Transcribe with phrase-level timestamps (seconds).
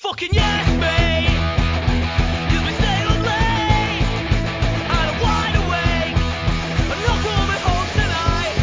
[0.00, 1.28] Fucking yes, mate!
[2.50, 4.00] You've been staying up late!
[4.88, 6.16] And I'm wide awake!
[6.88, 8.56] I'm not coming home tonight!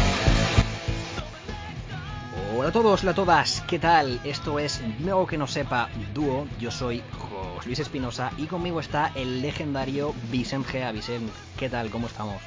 [1.14, 4.20] So the next time- Hola a todos, hola a todas, ¿qué tal?
[4.24, 6.48] Esto es Nuevo que no sepa dúo.
[6.58, 10.90] Yo soy José Luis Espinosa y conmigo está el legendario Vicent Gea.
[10.90, 11.88] Vicent, ¿qué tal?
[11.90, 12.42] ¿Cómo estamos?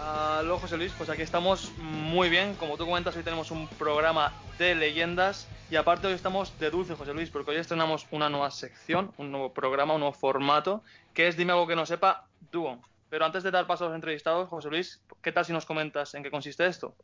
[0.00, 2.54] Aló José Luis, pues aquí estamos muy bien.
[2.54, 6.94] Como tú comentas, hoy tenemos un programa de leyendas y aparte hoy estamos de dulce,
[6.94, 10.82] José Luis, porque hoy estrenamos una nueva sección, un nuevo programa, un nuevo formato,
[11.12, 12.80] que es Dime algo que no sepa, dúo.
[13.08, 16.14] Pero antes de dar paso a los entrevistados, José Luis, ¿qué tal si nos comentas
[16.14, 16.94] en qué consiste esto?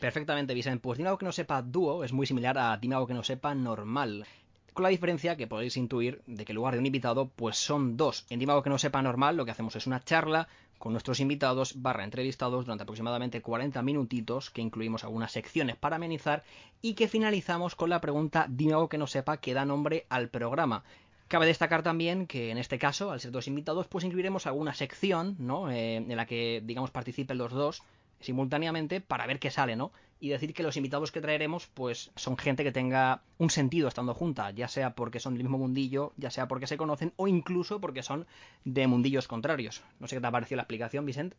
[0.00, 0.82] Perfectamente, Vicent.
[0.82, 3.22] Pues dime algo que no sepa dúo es muy similar a dime algo que no
[3.22, 4.26] sepa normal.
[4.74, 7.96] Con la diferencia que podéis intuir de que en lugar de un invitado, pues son
[7.96, 8.26] dos.
[8.28, 11.20] En Dime algo que no sepa normal, lo que hacemos es una charla con nuestros
[11.20, 16.44] invitados barra entrevistados durante aproximadamente 40 minutitos, que incluimos algunas secciones para amenizar,
[16.82, 20.28] y que finalizamos con la pregunta Dime algo que no sepa que da nombre al
[20.28, 20.84] programa.
[21.28, 25.34] Cabe destacar también que en este caso, al ser dos invitados, pues incluiremos alguna sección,
[25.38, 25.70] ¿no?
[25.70, 27.82] Eh, en la que, digamos, participen los dos
[28.20, 29.92] simultáneamente para ver qué sale, ¿no?
[30.18, 34.14] Y decir que los invitados que traeremos, pues son gente que tenga un sentido estando
[34.14, 37.80] junta, ya sea porque son del mismo mundillo, ya sea porque se conocen, o incluso
[37.80, 38.26] porque son
[38.64, 39.82] de mundillos contrarios.
[40.00, 41.36] No sé qué te ha parecido la explicación, Vicente.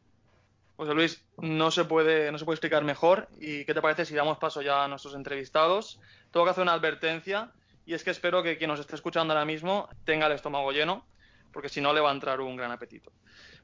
[0.77, 3.27] José Luis, no se puede, no se puede explicar mejor.
[3.39, 5.99] ¿Y qué te parece si damos paso ya a nuestros entrevistados?
[6.31, 7.51] Tengo que hacer una advertencia
[7.87, 11.03] y es que espero que quien nos esté escuchando ahora mismo tenga el estómago lleno,
[11.51, 13.11] porque si no le va a entrar un gran apetito.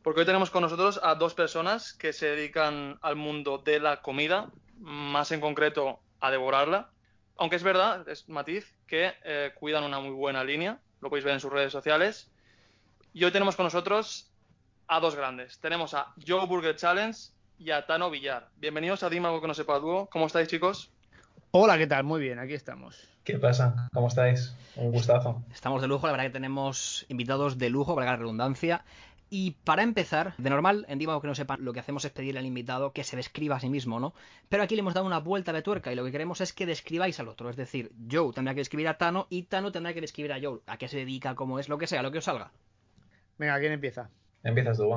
[0.03, 4.01] Porque hoy tenemos con nosotros a dos personas que se dedican al mundo de la
[4.01, 6.89] comida, más en concreto a devorarla.
[7.37, 11.35] Aunque es verdad, es matiz, que eh, cuidan una muy buena línea, lo podéis ver
[11.35, 12.29] en sus redes sociales.
[13.13, 14.29] Y hoy tenemos con nosotros
[14.87, 15.59] a dos grandes.
[15.59, 17.17] Tenemos a Joe Burger Challenge
[17.57, 18.49] y a Tano Villar.
[18.57, 20.09] Bienvenidos a Dime algo que no sepa dúo.
[20.11, 20.91] ¿Cómo estáis, chicos?
[21.51, 22.03] Hola, ¿qué tal?
[22.03, 23.07] Muy bien, aquí estamos.
[23.23, 23.87] ¿Qué pasa?
[23.93, 24.53] ¿Cómo estáis?
[24.75, 25.41] Un gustazo.
[25.53, 28.83] Estamos de lujo, la verdad que tenemos invitados de lujo, valga la redundancia.
[29.35, 32.39] Y para empezar, de normal, en Dima que no sepan, lo que hacemos es pedirle
[32.39, 34.13] al invitado que se describa a sí mismo, ¿no?
[34.47, 36.67] Pero aquí le hemos dado una vuelta de tuerca y lo que queremos es que
[36.67, 37.49] describáis al otro.
[37.49, 40.59] Es decir, Joe tendrá que describir a Tano y Tano tendrá que describir a Joe.
[40.67, 42.51] ¿A qué se dedica, cómo es, lo que sea, lo que os salga?
[43.39, 44.11] Venga, ¿quién empieza?
[44.43, 44.87] Empiezas tú,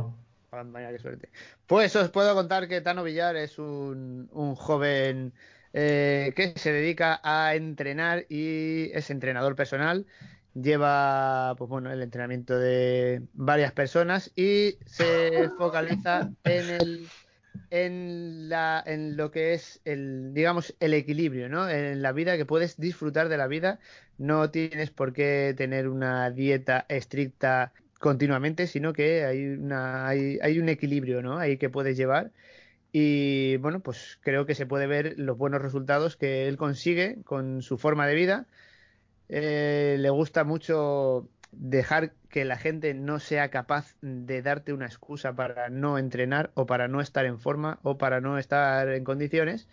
[0.51, 0.71] Juan.
[0.71, 1.31] Vaya, qué suerte.
[1.67, 5.33] Pues os puedo contar que Tano Villar es un, un joven
[5.73, 10.05] eh, que se dedica a entrenar y es entrenador personal.
[10.61, 17.09] Lleva pues bueno, el entrenamiento de varias personas y se focaliza en el
[17.71, 21.69] en la en lo que es el digamos el equilibrio, ¿no?
[21.69, 23.81] En la vida que puedes disfrutar de la vida,
[24.19, 30.59] no tienes por qué tener una dieta estricta continuamente, sino que hay una hay, hay
[30.59, 31.39] un equilibrio, ¿no?
[31.39, 32.33] Ahí que puedes llevar
[32.93, 37.61] y bueno, pues creo que se puede ver los buenos resultados que él consigue con
[37.63, 38.47] su forma de vida.
[39.29, 45.35] Eh, le gusta mucho dejar que la gente no sea capaz de darte una excusa
[45.35, 49.69] para no entrenar o para no estar en forma o para no estar en condiciones.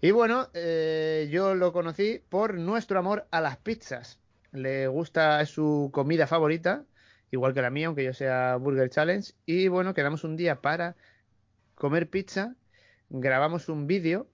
[0.00, 4.20] Y bueno, eh, yo lo conocí por nuestro amor a las pizzas.
[4.52, 6.84] Le gusta su comida favorita,
[7.30, 9.32] igual que la mía, aunque yo sea Burger Challenge.
[9.44, 10.96] Y bueno, quedamos un día para
[11.74, 12.54] comer pizza,
[13.10, 14.28] grabamos un vídeo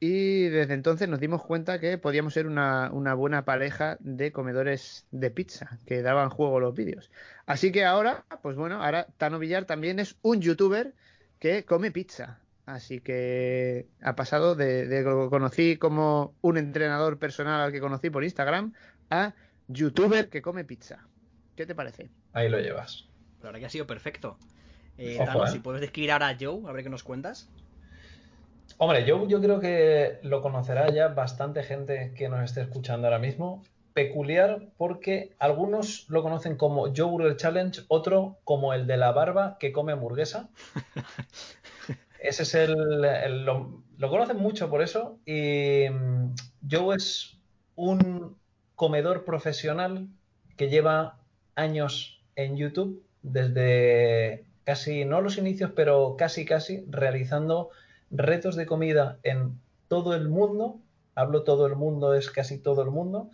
[0.00, 5.06] y desde entonces nos dimos cuenta que podíamos ser una, una, buena pareja de comedores
[5.10, 7.10] de pizza, que daban juego los vídeos.
[7.44, 10.94] Así que ahora, pues bueno, ahora Tano Villar también es un youtuber
[11.38, 12.40] que come pizza.
[12.64, 17.80] Así que ha pasado de, de lo que conocí como un entrenador personal al que
[17.80, 18.72] conocí por Instagram
[19.10, 19.34] a
[19.68, 21.06] youtuber que come pizza.
[21.56, 22.10] ¿Qué te parece?
[22.32, 23.06] Ahí lo llevas.
[23.40, 24.38] La verdad que ha sido perfecto.
[24.96, 25.50] Eh, Ojo, Tano, eh.
[25.50, 27.50] si puedes describir ahora a Joe, a ver qué nos cuentas.
[28.82, 33.18] Hombre, yo, yo creo que lo conocerá ya bastante gente que nos esté escuchando ahora
[33.18, 33.62] mismo.
[33.92, 39.56] Peculiar porque algunos lo conocen como Joe Burger Challenge, otro como el de la barba
[39.58, 40.48] que come hamburguesa.
[42.18, 43.04] Ese es el.
[43.04, 45.18] el- lo, lo conocen mucho por eso.
[45.26, 46.34] Y mm,
[46.70, 47.38] Joe es
[47.76, 48.36] un
[48.74, 50.08] comedor profesional
[50.56, 51.18] que lleva
[51.54, 57.70] años en YouTube, desde casi, no los inicios, pero casi casi, realizando
[58.10, 60.80] retos de comida en todo el mundo.
[61.14, 63.30] Hablo todo el mundo, es casi todo el mundo.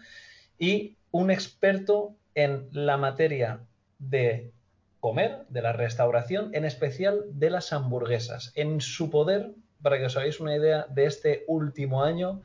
[0.59, 3.61] Y un experto en la materia
[3.99, 4.53] de
[5.01, 8.53] comer, de la restauración, en especial de las hamburguesas.
[8.55, 12.43] En su poder, para que os hagáis una idea, de este último año,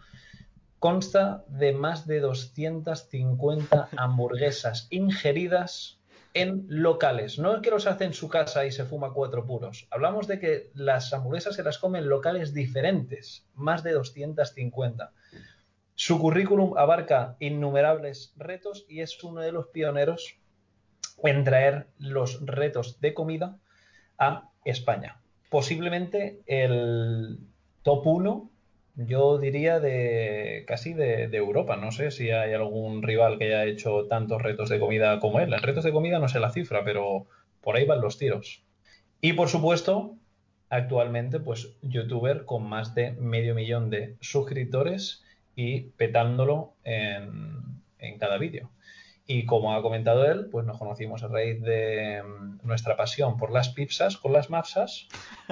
[0.80, 6.01] consta de más de 250 hamburguesas ingeridas
[6.34, 7.40] en locales.
[7.40, 9.88] No es que los hace en su casa y se fuma cuatro puros.
[9.92, 15.12] Hablamos de que las hamburguesas se las comen en locales diferentes, más de 250.
[15.96, 20.38] Su currículum abarca innumerables retos y es uno de los pioneros
[21.24, 23.58] en traer los retos de comida
[24.18, 25.22] a España.
[25.50, 27.40] Posiblemente el
[27.84, 28.51] top 1,
[28.96, 31.78] yo diría, de casi de, de Europa.
[31.78, 35.54] No sé si hay algún rival que haya hecho tantos retos de comida como él.
[35.54, 37.28] En retos de comida no sé la cifra, pero
[37.62, 38.64] por ahí van los tiros.
[39.22, 40.16] Y por supuesto,
[40.70, 45.24] actualmente, pues youtuber con más de medio millón de suscriptores
[45.56, 48.72] y petándolo en, en cada vídeo.
[49.28, 53.52] Y como ha comentado él, pues nos conocimos a raíz de mm, nuestra pasión por
[53.52, 55.08] las pizzas con las mapsas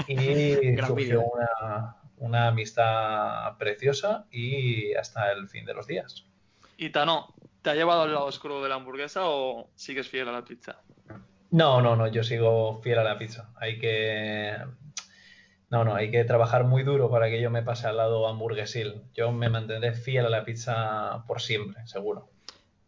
[0.07, 0.53] y
[0.85, 6.25] surgió una, una amistad preciosa y hasta el fin de los días.
[6.77, 10.31] Y Tano, ¿te ha llevado al lado oscuro de la hamburguesa o sigues fiel a
[10.31, 10.81] la pizza?
[11.51, 13.49] No, no, no, yo sigo fiel a la pizza.
[13.55, 14.55] Hay que...
[15.69, 19.03] No, no, hay que trabajar muy duro para que yo me pase al lado hamburguesil.
[19.13, 22.29] Yo me mantendré fiel a la pizza por siempre, seguro.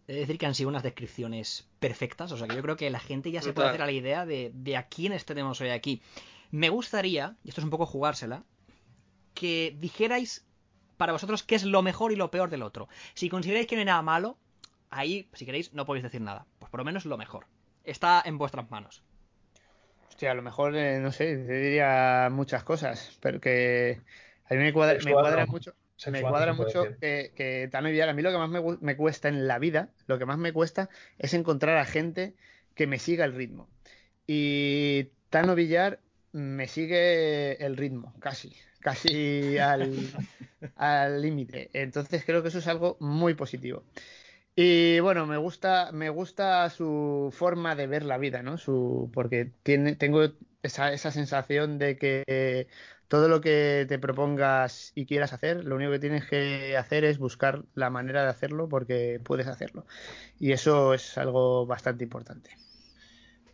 [0.08, 2.90] He de decir que han sido unas descripciones perfectas, o sea que yo creo que
[2.90, 5.70] la gente ya se puede hacer a la idea de, de a quiénes tenemos hoy
[5.70, 6.02] aquí.
[6.50, 8.44] Me gustaría, y esto es un poco jugársela,
[9.34, 10.46] que dijerais
[10.98, 12.88] para vosotros qué es lo mejor y lo peor del otro.
[13.14, 14.38] Si consideráis que no hay nada malo,
[14.90, 16.46] ahí, si queréis, no podéis decir nada.
[16.60, 17.48] Pues por lo menos lo mejor.
[17.84, 19.04] Está en vuestras manos.
[20.08, 24.02] Hostia, a lo mejor, eh, no sé, te diría muchas cosas, pero que
[24.46, 28.14] a mí me cuadra, me mucho, Sexual me cuadra mucho que, que Tano Villar, a
[28.14, 30.90] mí lo que más me, me cuesta en la vida, lo que más me cuesta
[31.18, 32.36] es encontrar a gente
[32.76, 33.70] que me siga el ritmo.
[34.28, 36.00] Y Tano Villar
[36.34, 39.92] me sigue el ritmo, casi, casi al
[40.76, 41.70] al límite.
[41.74, 43.84] Entonces creo que eso es algo muy positivo.
[44.56, 48.58] Y bueno, me gusta, me gusta su forma de ver la vida, ¿no?
[48.58, 50.24] Su, porque tiene, tengo
[50.62, 52.68] esa, esa sensación de que
[53.08, 57.18] todo lo que te propongas y quieras hacer, lo único que tienes que hacer es
[57.18, 59.86] buscar la manera de hacerlo porque puedes hacerlo.
[60.40, 62.52] Y eso es algo bastante importante.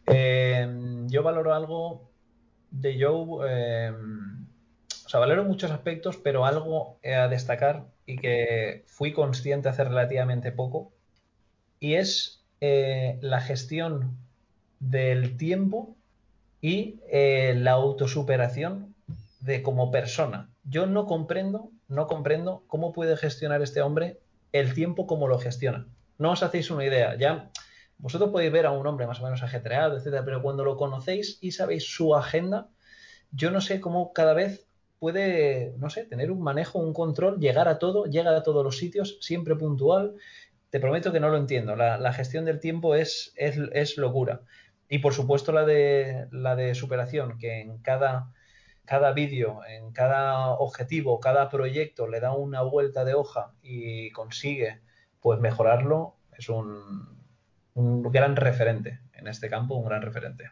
[0.08, 0.68] Eh,
[1.08, 2.17] yo valoro algo
[2.72, 3.94] de Joe, eh,
[5.06, 10.52] o sea, valoro muchos aspectos, pero algo a destacar y que fui consciente hace relativamente
[10.52, 10.92] poco,
[11.80, 14.18] y es eh, la gestión
[14.80, 15.96] del tiempo
[16.62, 18.96] y eh, la autosuperación
[19.42, 20.50] de como persona.
[20.64, 24.20] Yo no comprendo, no comprendo cómo puede gestionar este hombre
[24.52, 25.88] el tiempo como lo gestiona.
[26.18, 27.16] No os hacéis una idea.
[27.16, 27.52] Ya
[27.98, 31.38] vosotros podéis ver a un hombre más o menos ajetreado, etcétera, pero cuando lo conocéis
[31.42, 32.70] y sabéis su agenda,
[33.32, 34.68] yo no sé cómo cada vez
[35.00, 38.78] puede, no sé, tener un manejo, un control, llegar a todo, llega a todos los
[38.78, 40.16] sitios, siempre puntual.
[40.70, 41.76] Te prometo que no lo entiendo.
[41.76, 44.42] La, la gestión del tiempo es, es, es, locura.
[44.90, 48.34] Y por supuesto la de, la de superación, que en cada,
[48.86, 54.82] cada vídeo, en cada objetivo, cada proyecto le da una vuelta de hoja y consigue
[55.20, 57.17] pues mejorarlo, es un,
[57.78, 60.50] un gran referente en este campo, un gran referente.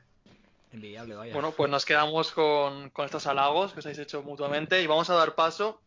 [0.72, 1.34] Envidiable, vaya.
[1.34, 5.10] Bueno, pues nos quedamos con, con estos halagos que os habéis hecho mutuamente y vamos
[5.10, 5.82] a dar paso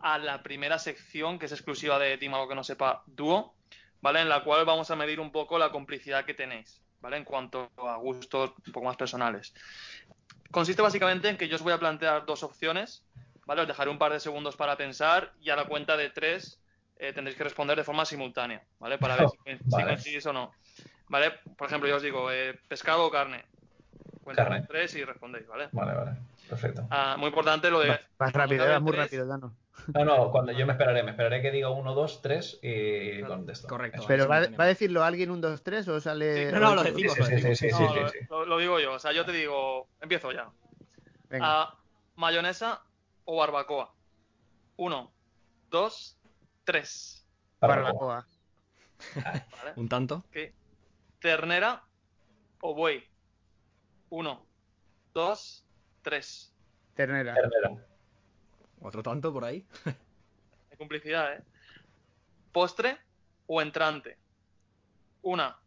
[0.00, 3.54] a la primera sección que es exclusiva de Dime algo que no sepa dúo,
[4.00, 4.20] ¿vale?
[4.20, 7.18] En la cual vamos a medir un poco la complicidad que tenéis, ¿vale?
[7.18, 9.54] En cuanto a gustos un poco más personales.
[10.50, 13.04] Consiste básicamente en que yo os voy a plantear dos opciones,
[13.46, 13.62] ¿vale?
[13.62, 16.59] Os dejaré un par de segundos para pensar y a la cuenta de tres
[17.00, 18.98] eh, tendréis que responder de forma simultánea, ¿vale?
[18.98, 19.60] Para ver si, Vale.
[19.64, 20.52] si coincidís o no.
[21.08, 21.32] ¿Vale?
[21.56, 23.44] Por ejemplo, yo os digo, eh, pescado o carne.
[24.22, 24.36] Con
[24.68, 25.70] tres y respondéis, ¿vale?
[25.72, 26.12] Vale, vale,
[26.48, 26.86] perfecto.
[26.90, 27.98] Ah, muy importante lo de.
[28.18, 29.56] Vas rápido, vas muy tres, rápido, Dano.
[29.94, 33.34] No, no, cuando yo me esperaré, me esperaré que diga uno, dos, tres y Claro.
[33.34, 33.66] contesto.
[33.66, 34.04] Correcto.
[34.06, 36.46] Pero ¿va, a decirlo alguien un 2, 3 o sale.?
[36.48, 36.52] Sí.
[36.52, 38.18] No, no, lo decimos, Sí, lo sí, sí, No, sí, lo, sí.
[38.28, 38.92] lo- lo digo yo.
[38.92, 39.88] O sea, yo te digo.
[40.00, 40.48] Empiezo ya.
[41.28, 41.46] Venga.
[41.48, 41.78] Ah,
[42.16, 42.82] mayonesa
[43.24, 43.92] o barbacoa.
[44.76, 45.12] Uno,
[45.70, 46.19] dos,
[46.70, 47.26] tres.
[47.60, 48.24] Barbacoa.
[49.16, 49.44] ¿Vale?
[49.74, 50.24] Un tanto.
[51.18, 51.82] Ternera
[52.60, 53.04] o buey.
[54.10, 54.46] Uno,
[55.12, 55.64] dos,
[56.02, 56.54] tres.
[56.94, 57.34] Ternera.
[57.34, 57.84] Ternera.
[58.82, 59.66] Otro tanto por ahí.
[60.70, 61.42] Hay complicidad, ¿eh?
[62.52, 62.98] Postre
[63.48, 64.16] o entrante.
[65.22, 65.58] Una,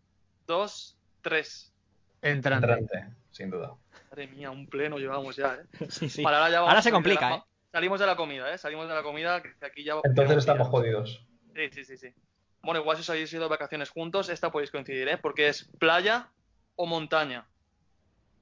[0.47, 1.73] dos, tres.
[2.21, 2.65] Entrante.
[2.65, 3.75] Entrante, sin duda.
[4.09, 5.65] Madre mía, un pleno llevamos ya, ¿eh?
[5.89, 6.23] Sí, sí.
[6.23, 7.43] Vale, ahora, ya vamos Ahora se complica, ¿eh?
[7.73, 8.57] Salimos de la comida, ¿eh?
[8.59, 9.95] Salimos de la comida, que aquí ya...
[10.03, 11.25] Entonces estamos jodidos.
[11.55, 12.13] Sí, sí, sí, sí.
[12.61, 15.17] bueno, igual si os habéis ido de vacaciones juntos, esta podéis coincidir, ¿eh?
[15.17, 16.29] Porque es playa
[16.75, 17.47] o montaña.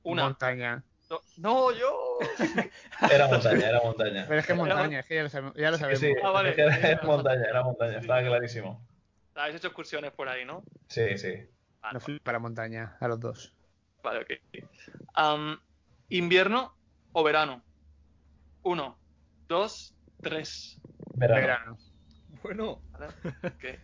[0.04, 0.26] Una.
[0.26, 0.84] Montaña.
[1.38, 2.20] no, yo.
[3.10, 4.26] Era montaña, era montaña.
[4.28, 5.56] Pero es que montaña, es que ya lo sabemos.
[5.56, 6.00] Ya lo Sí, sabemos.
[6.02, 6.54] sí, Ah, vale.
[6.54, 8.86] era, era montaña, era montaña, estaba clarísimo.
[9.36, 10.62] Habéis hecho excursiones por ahí, ¿no?
[10.90, 11.34] Sí, sí.
[11.82, 13.54] Vale, Nos fuimos para montaña, a los dos.
[14.04, 15.60] vale, ok.
[16.10, 16.76] ¿Invierno
[17.14, 17.64] o verano?
[18.64, 18.98] Uno,
[19.52, 20.80] dos, tres.
[21.16, 21.42] Verano.
[21.42, 21.78] Verano.
[22.42, 22.82] Bueno.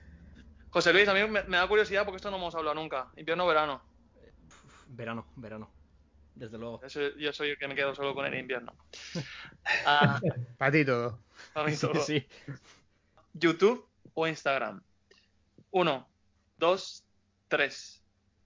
[0.70, 3.12] José Luis, a mí me, me da curiosidad porque esto no hemos hablado nunca.
[3.18, 3.82] ¿Invierno o verano?
[4.88, 5.72] Verano, verano.
[6.36, 6.82] Desde luego.
[6.84, 8.74] Yo soy, yo soy el que me quedo solo con el invierno.
[9.86, 10.22] Ah,
[10.58, 11.20] Para ti todo.
[11.54, 11.96] a mí todo.
[11.96, 12.26] Sí.
[13.34, 14.82] ¿YouTube o Instagram?
[15.72, 16.08] Uno,
[16.58, 17.04] dos,
[17.50, 18.02] tres.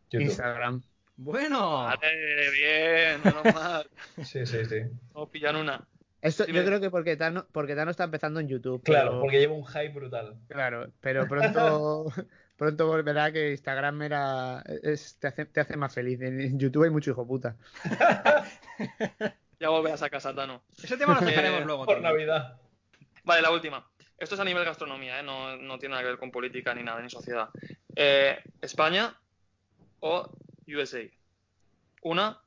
[0.10, 0.26] YouTube.
[0.26, 0.82] Instagram.
[1.18, 1.84] Bueno.
[1.84, 3.88] Vale, bien, menos mal.
[4.24, 4.80] Sí, sí, sí.
[5.14, 5.88] Vamos a pillar una.
[6.22, 8.84] Esto, yo creo que porque Tano, porque Tano está empezando en YouTube.
[8.84, 10.38] Claro, pero- porque lleva un hype brutal.
[10.48, 12.06] Claro, pero pronto,
[12.58, 16.22] pronto volverá que Instagram era, es- te, hace, te hace más feliz.
[16.22, 17.56] En en YouTube hay mucho hijo puta.
[19.60, 20.64] Ya volverás a casa, Tano.
[20.82, 21.86] Ese tema lo dejaremos Eh, luego.
[21.86, 22.14] Por también.
[22.28, 22.60] Navidad.
[23.24, 23.88] Vale, la última.
[24.18, 25.24] Esto es a nivel gastronomía, ¿eh?
[25.24, 27.50] no, no tiene nada que ver con política ni nada, ni sociedad.
[27.96, 29.16] Eh, ¿España
[30.00, 30.32] o
[30.68, 31.02] USA?
[32.02, 32.42] Una,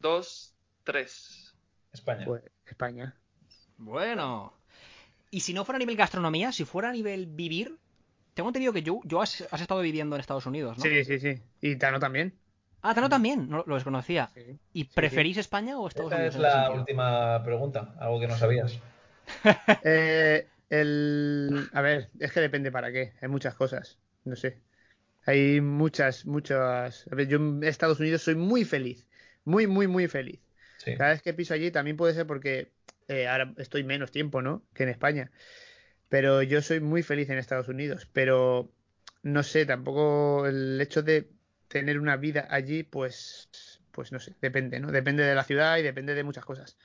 [0.00, 1.54] dos, tres.
[1.92, 2.24] España.
[2.24, 3.14] Pues España.
[3.78, 4.52] Bueno.
[5.30, 7.78] Y si no fuera a nivel gastronomía, si fuera a nivel vivir,
[8.34, 10.82] tengo entendido que yo, yo has, has estado viviendo en Estados Unidos, ¿no?
[10.84, 11.40] Sí, sí, sí.
[11.60, 12.34] Y Tano también.
[12.82, 14.30] Ah, Tano también, no, lo desconocía.
[14.34, 14.58] Sí.
[14.72, 16.36] ¿Y preferís España o Estados Esta Unidos?
[16.36, 18.78] es en ese la última pregunta, algo que no sabías.
[19.82, 21.68] Eh, el...
[21.72, 23.14] A ver, es que depende para qué.
[23.20, 23.98] Hay muchas cosas.
[24.24, 24.62] No sé.
[25.24, 27.08] Hay muchas, muchas.
[27.10, 29.06] A ver, yo en Estados Unidos soy muy feliz.
[29.44, 30.40] Muy, muy, muy feliz.
[30.86, 30.96] Sí.
[30.96, 32.70] Cada vez que piso allí también puede ser porque
[33.08, 34.62] eh, ahora estoy menos tiempo, ¿no?
[34.72, 35.32] Que en España.
[36.08, 38.08] Pero yo soy muy feliz en Estados Unidos.
[38.12, 38.70] Pero
[39.22, 41.28] no sé, tampoco el hecho de
[41.66, 44.92] tener una vida allí, pues, pues no sé, depende, ¿no?
[44.92, 46.78] Depende de la ciudad y depende de muchas cosas.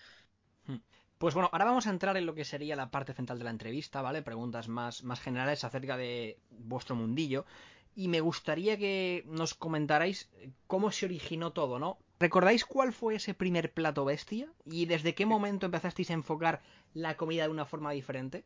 [1.20, 3.52] Pues bueno, ahora vamos a entrar en lo que sería la parte central de la
[3.52, 4.24] entrevista, ¿vale?
[4.24, 7.46] Preguntas más, más generales acerca de vuestro mundillo.
[7.94, 10.32] Y me gustaría que nos comentarais
[10.66, 12.00] cómo se originó todo, ¿no?
[12.24, 14.48] ¿Recordáis cuál fue ese primer plato bestia?
[14.64, 16.62] ¿Y desde qué momento empezasteis a enfocar
[16.94, 18.46] la comida de una forma diferente?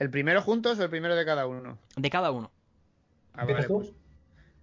[0.00, 1.78] ¿El primero juntos o el primero de cada uno?
[1.96, 2.50] De cada uno.
[3.34, 3.74] Ah, ¿Empiezas vale, tú?
[3.76, 3.92] pues,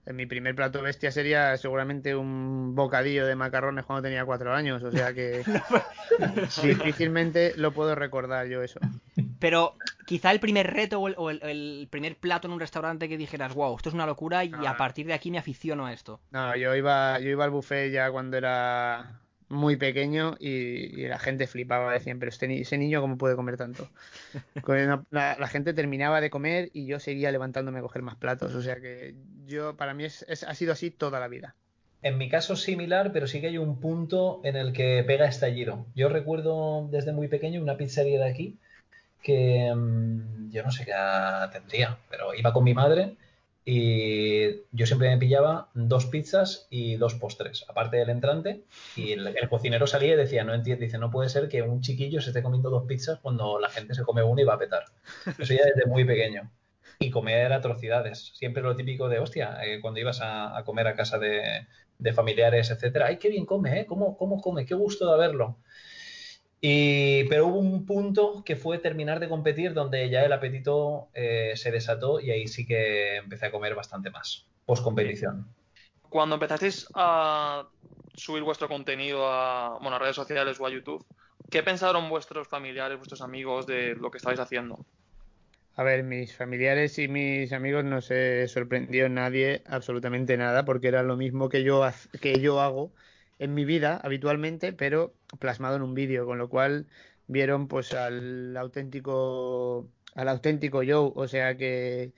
[0.05, 4.83] en mi primer plato bestia sería seguramente un bocadillo de macarrones cuando tenía cuatro años,
[4.83, 5.43] o sea que
[6.63, 8.79] difícilmente lo puedo recordar yo eso.
[9.39, 9.75] Pero
[10.05, 13.17] quizá el primer reto o el, o el- el primer plato en un restaurante que
[13.17, 14.77] dijeras, wow, esto es una locura y a Ah.
[14.77, 16.19] partir de aquí me aficiono a esto.
[16.31, 20.49] No, yo iba, yo iba al buffet ya cuando era muy pequeño y,
[21.01, 23.87] y la gente flipaba, decían, pero este ese niño cómo puede comer tanto.
[25.11, 28.77] La gente terminaba de comer y yo seguía levantándome a coger más platos, o sea
[28.79, 29.15] que
[29.45, 31.55] yo para mí es, es- ha sido así toda la vida.
[32.01, 35.87] En mi caso similar, pero sí que hay un punto en el que pega estallido.
[35.95, 38.57] Yo recuerdo desde muy pequeño una pizzería de aquí
[39.25, 40.93] que mm, yo no sé qué
[41.51, 43.17] tendría, pero iba con mi madre
[43.65, 48.61] y yo siempre me pillaba dos pizzas y dos postres, aparte del entrante,
[48.95, 52.21] y el, cocinero salía y decía, no entiendo, dice, no puede ser que un chiquillo
[52.21, 54.85] se esté comiendo dos pizzas cuando la gente se come una y va a petar.
[55.39, 56.51] Eso ya desde muy pequeño.
[56.99, 58.31] Y comer atrocidades.
[58.35, 61.65] Siempre lo típico de, hostia, eh, cuando ibas a, a comer a casa de,
[61.97, 63.07] de familiares, etcétera.
[63.07, 63.85] ¡Ay, qué bien come, eh!
[63.87, 64.65] ¿Cómo, cómo come?
[64.65, 65.57] ¡Qué gusto de verlo!
[66.67, 71.51] Y, pero hubo un punto que fue terminar de competir donde ya el apetito eh,
[71.55, 75.47] se desató y ahí sí que empecé a comer bastante más, post competición.
[76.09, 77.67] Cuando empezasteis a
[78.15, 81.05] subir vuestro contenido a, bueno, a redes sociales o a YouTube,
[81.51, 84.83] ¿qué pensaron vuestros familiares, vuestros amigos de lo que estabais haciendo?
[85.75, 91.03] A ver, mis familiares y mis amigos no se sorprendió nadie absolutamente nada porque era
[91.03, 91.83] lo mismo que yo,
[92.19, 92.91] que yo hago
[93.39, 96.87] en mi vida habitualmente, pero plasmado en un vídeo, con lo cual
[97.27, 102.13] vieron pues al auténtico al auténtico Joe, o sea que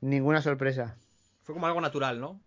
[0.00, 0.96] ninguna sorpresa.
[1.44, 2.40] Fue como algo natural, ¿no?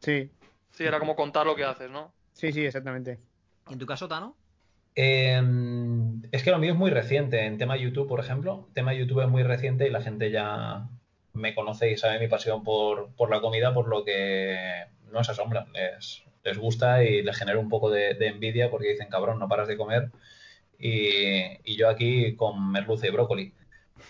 [0.00, 0.30] Sí,
[0.74, 2.12] Sí, era como contar lo que haces, ¿no?
[2.32, 3.20] sí, sí, exactamente.
[3.68, 4.36] ¿Y en tu caso, Tano?
[4.96, 5.40] Eh,
[6.32, 7.46] es que lo mío es muy reciente.
[7.46, 10.88] En tema YouTube, por ejemplo, tema YouTube es muy reciente y la gente ya
[11.32, 15.32] me conoce y sabe mi pasión por, por la comida, por lo que no se
[15.32, 15.72] asombran.
[15.72, 19.48] Les, les gusta y les genera un poco de, de envidia porque dicen, cabrón, no
[19.48, 20.10] paras de comer.
[20.78, 23.52] Y, y yo aquí con merluza y brócoli.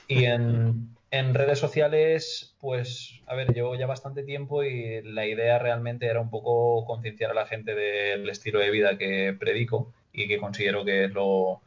[0.08, 5.58] Y en, en redes sociales, pues, a ver, llevo ya bastante tiempo y la idea
[5.58, 10.28] realmente era un poco concienciar a la gente del estilo de vida que predico y
[10.28, 11.62] que considero que es lo,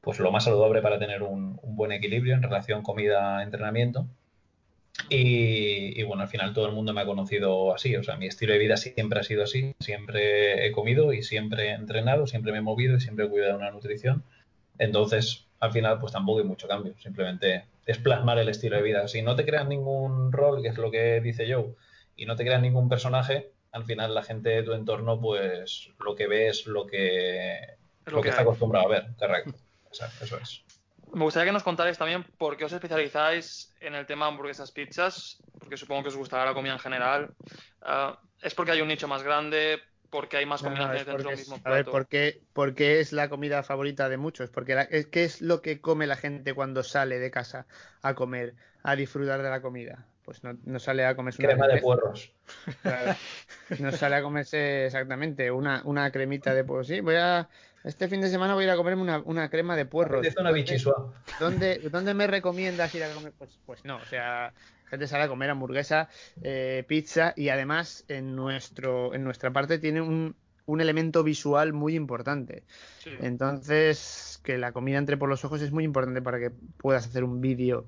[0.00, 4.06] pues, lo más saludable para tener un, un buen equilibrio en relación comida-entrenamiento.
[5.08, 7.96] Y, y, bueno, al final todo el mundo me ha conocido así.
[7.96, 9.74] O sea, mi estilo de vida siempre ha sido así.
[9.80, 13.52] Siempre he comido y siempre he entrenado, siempre me he movido y siempre he cuidado
[13.52, 14.24] de una nutrición.
[14.78, 16.94] Entonces, al final, pues tampoco hay mucho cambio.
[16.98, 19.08] Simplemente es plasmar el estilo de vida.
[19.08, 21.74] Si no te creas ningún rol, que es lo que dice Joe,
[22.16, 26.14] y no te creas ningún personaje, al final la gente de tu entorno, pues lo
[26.14, 27.58] que ve es lo que,
[28.06, 29.06] lo que que está acostumbrado a ver.
[29.18, 29.54] Correcto.
[29.86, 30.64] Exacto, eso es.
[31.14, 35.38] Me gustaría que nos contarais también por qué os especializáis en el tema hamburguesas, pizzas,
[35.58, 37.34] porque supongo que os gustará la comida en general.
[37.82, 39.80] Ah, ¿Es porque hay un nicho más grande?
[40.10, 41.92] ¿Porque hay más No, no, combinaciones es dentro porque del es- mismo a ver, plato?
[41.92, 44.50] ¿por qué, por qué es la comida favorita de muchos?
[44.50, 47.66] Porque la- es, ¿qué es lo que come la gente cuando sale de casa
[48.02, 50.06] a comer, a disfrutar de la comida?
[50.24, 52.32] Pues no, no sale a comerse una Crema de puerros.
[52.82, 53.14] claro.
[53.78, 56.84] No sale a comerse exactamente una, una cremita de puerro.
[56.84, 57.48] Sí, voy a...
[57.84, 60.18] Este fin de semana voy a ir a comerme una, una crema de puerros.
[60.20, 61.12] Apetece una ¿Dónde- bichisua.
[61.40, 63.32] ¿Dónde, ¿Dónde me recomiendas ir a comer?
[63.36, 64.52] Pues, pues no, o sea,
[64.88, 66.08] gente sale a comer hamburguesa,
[66.42, 70.36] eh, pizza y además en nuestro, en nuestra parte tiene un,
[70.66, 72.62] un elemento visual muy importante.
[73.00, 73.10] Sí.
[73.20, 77.24] Entonces, que la comida entre por los ojos es muy importante para que puedas hacer
[77.24, 77.86] un vídeo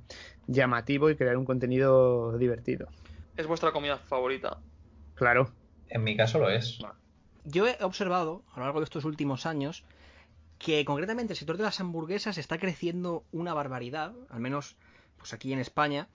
[0.48, 2.88] llamativo y crear un contenido divertido.
[3.36, 4.58] ¿Es vuestra comida favorita?
[5.14, 5.50] Claro.
[5.88, 6.78] En mi caso lo es.
[7.44, 9.84] Yo he observado a lo largo de estos últimos años
[10.58, 14.76] que concretamente el sector de las hamburguesas está creciendo una barbaridad, al menos
[15.18, 16.08] pues aquí en España.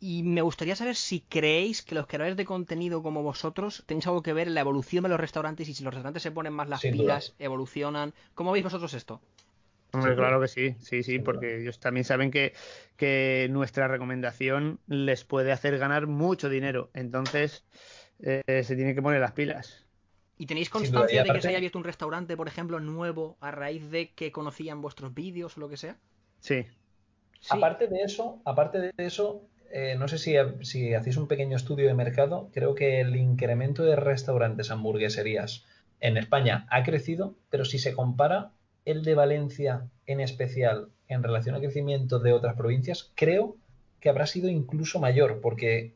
[0.00, 4.22] Y me gustaría saber si creéis que los creadores de contenido como vosotros tenéis algo
[4.22, 6.68] que ver en la evolución de los restaurantes y si los restaurantes se ponen más
[6.68, 7.02] las Sin duda.
[7.02, 8.12] pilas, evolucionan.
[8.34, 9.20] ¿Cómo veis vosotros esto?
[9.92, 12.54] Hombre, claro que sí, sí, sí, porque ellos también saben que,
[12.96, 16.90] que nuestra recomendación les puede hacer ganar mucho dinero.
[16.94, 17.62] Entonces,
[18.20, 19.84] eh, se tienen que poner las pilas.
[20.38, 22.48] ¿Y tenéis Sin duda, y constancia de que aparte- se haya abierto un restaurante, por
[22.48, 25.96] ejemplo, nuevo a raíz de que conocían vuestros vídeos o lo que sea?
[26.40, 26.64] Sí.
[27.40, 27.48] Sí.
[27.50, 31.86] Aparte de eso, aparte de eso, eh, no sé si, si hacéis un pequeño estudio
[31.88, 35.64] de mercado, creo que el incremento de restaurantes, hamburgueserías
[36.00, 38.52] en España ha crecido, pero si se compara
[38.84, 43.56] el de Valencia en especial en relación al crecimiento de otras provincias, creo
[44.00, 45.94] que habrá sido incluso mayor, porque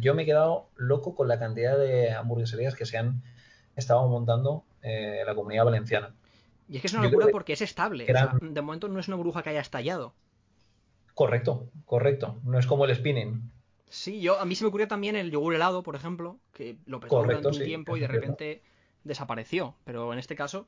[0.00, 3.22] yo me he quedado loco con la cantidad de hamburgueserías que se han
[3.76, 6.14] estado montando eh, en la comunidad valenciana.
[6.68, 8.04] Y es que es una locura que porque es estable.
[8.08, 10.14] eran- O sea, de momento no es una burbuja que haya estallado.
[11.14, 12.40] Correcto, correcto.
[12.44, 13.50] No es como el spinning.
[13.88, 17.00] Sí, yo a mí se me ocurrió también el yogur helado, por ejemplo, que lo
[17.00, 18.62] petó durante un sí, tiempo y de repente
[19.04, 19.76] desapareció.
[19.84, 20.66] Pero en este caso,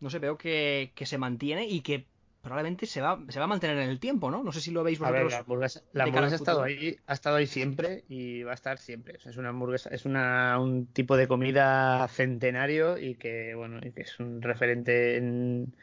[0.00, 2.06] no sé, veo que, que se mantiene y que
[2.42, 4.42] probablemente se va, se va a mantener en el tiempo, ¿no?
[4.42, 5.30] No sé si lo veis A ver, vosotros.
[5.30, 8.78] la hamburguesa, la hamburguesa ha estado ahí, ha estado ahí siempre y va a estar
[8.78, 9.16] siempre.
[9.16, 13.78] O sea, es una hamburguesa, es una, un tipo de comida centenario y que, bueno,
[13.82, 15.74] y que es un referente en,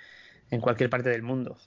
[0.52, 1.58] en cualquier parte del mundo.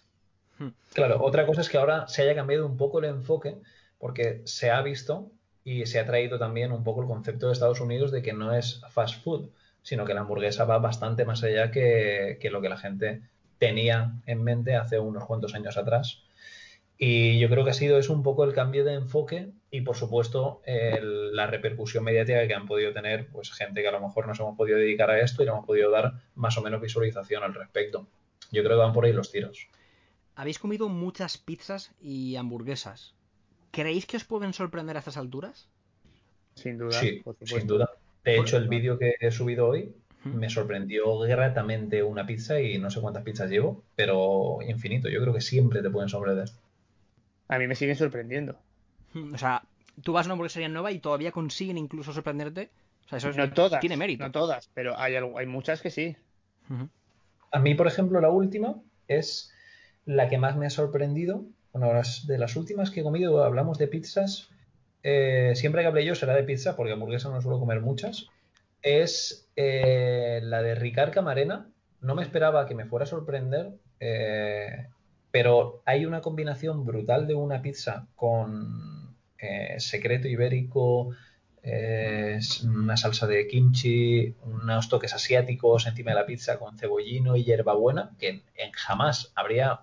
[0.95, 3.57] Claro, otra cosa es que ahora se haya cambiado un poco el enfoque
[3.99, 5.31] porque se ha visto
[5.65, 8.55] y se ha traído también un poco el concepto de Estados Unidos de que no
[8.55, 9.51] es fast food,
[9.83, 13.23] sino que la hamburguesa va bastante más allá que, que lo que la gente
[13.63, 16.25] tenía en mente hace unos cuantos años atrás.
[16.99, 19.95] Y yo creo que ha sido eso un poco el cambio de enfoque y por
[19.95, 24.27] supuesto el- la repercusión mediática que han podido tener pues gente que a lo mejor
[24.27, 27.45] nos hemos podido dedicar a esto y le hemos podido dar más o menos visualización
[27.45, 28.09] al respecto.
[28.51, 29.69] Yo creo que van por ahí los tiros.
[30.35, 33.15] Habéis comido muchas pizzas y hamburguesas.
[33.71, 35.69] ¿Creéis que os pueden sorprender a estas alturas?
[36.57, 37.89] Sin duda, Sí, por sin duda.
[38.25, 39.95] De hecho, el vídeo que he subido hoy.
[40.25, 45.09] Me sorprendió gratamente una pizza y no sé cuántas pizzas llevo, pero infinito.
[45.09, 46.49] Yo creo que siempre te pueden sorprender.
[47.49, 48.57] A mí me siguen sorprendiendo.
[49.35, 49.63] O sea,
[50.03, 52.71] tú vas a una hamburguesería nueva y todavía consiguen incluso sorprenderte.
[53.07, 54.25] O sea, eso es- No todas, tiene mérito.
[54.25, 56.17] no todas, pero hay, algo- hay muchas que sí.
[57.51, 58.77] A mí, por ejemplo, la última
[59.09, 59.53] es
[60.07, 61.45] la que más me ha sorprendido.
[61.73, 64.49] Bueno, las- de las últimas que he comido, hablamos de pizzas.
[65.05, 68.29] eh, siempre que hable yo será de pizza, porque hamburguesa no suelo comer muchas.
[68.83, 71.71] Es eh, la de Ricard Camarena.
[72.01, 74.89] No me esperaba que me fuera a sorprender, eh,
[75.31, 81.15] pero hay una combinación brutal de una pizza con eh, secreto ibérico,
[81.63, 87.45] eh, una salsa de kimchi, unos toques asiáticos encima de la pizza con cebollino y
[87.45, 89.81] hierbabuena, que en jamás habría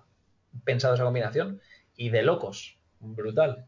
[0.64, 1.60] pensado esa combinación,
[1.96, 3.66] y de locos, brutal.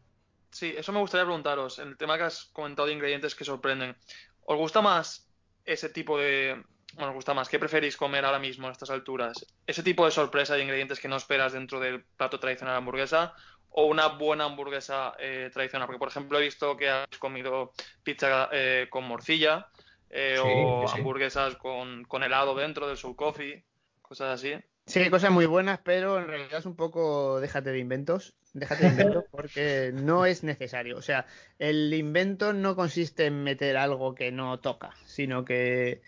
[0.51, 1.79] Sí, eso me gustaría preguntaros.
[1.79, 3.95] El tema que has comentado de ingredientes que sorprenden,
[4.45, 5.29] ¿os gusta más
[5.65, 6.61] ese tipo de...
[6.93, 9.47] Bueno, os gusta más, ¿qué preferís comer ahora mismo a estas alturas?
[9.65, 13.33] ¿Ese tipo de sorpresa de ingredientes que no esperas dentro del plato tradicional hamburguesa
[13.69, 15.87] o una buena hamburguesa eh, tradicional?
[15.87, 17.71] Porque, por ejemplo, he visto que habéis comido
[18.03, 19.67] pizza eh, con morcilla
[20.09, 20.99] eh, Sí, o sí.
[20.99, 23.65] hamburguesas con, con helado dentro del soul coffee,
[24.01, 24.53] cosas así.
[24.85, 28.35] Sí, hay cosas muy buenas, pero en realidad es un poco déjate de inventos.
[28.53, 30.97] Déjate de inventos porque no es necesario.
[30.97, 31.25] O sea,
[31.57, 36.01] el invento no consiste en meter algo que no toca, sino que,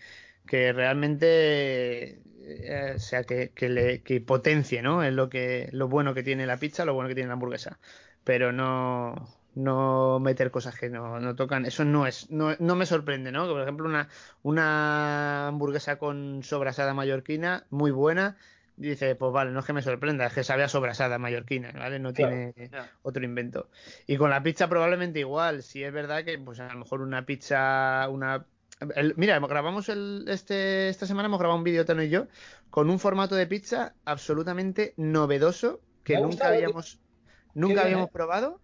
[0.46, 5.02] que realmente eh, o sea, que, que le que potencie, ¿no?
[5.02, 7.80] Es lo que lo bueno que tiene la pizza, lo bueno que tiene la hamburguesa.
[8.24, 9.14] Pero no,
[9.54, 11.64] no meter cosas que no, no tocan.
[11.66, 13.46] Eso no es, no, no me sorprende, ¿no?
[13.46, 14.08] Que, por ejemplo, una,
[14.42, 18.36] una hamburguesa con sobrasada mallorquina, muy buena,
[18.76, 21.98] dice, pues vale, no es que me sorprenda, es que sabe a sobrasada mallorquina, ¿vale?
[21.98, 22.54] No Claro, tiene
[23.02, 23.70] otro invento.
[24.06, 27.26] Y con la pizza probablemente igual, si es verdad que pues a lo mejor una
[27.26, 28.46] pizza, una...
[28.94, 32.28] el- mira, grabamos el, este, esta semana hemos grabado un vídeo Tano y yo
[32.70, 37.02] con un formato de pizza absolutamente novedoso que nunca habíamos,
[37.54, 38.12] nunca bien, habíamos ¿eh?
[38.12, 38.62] probado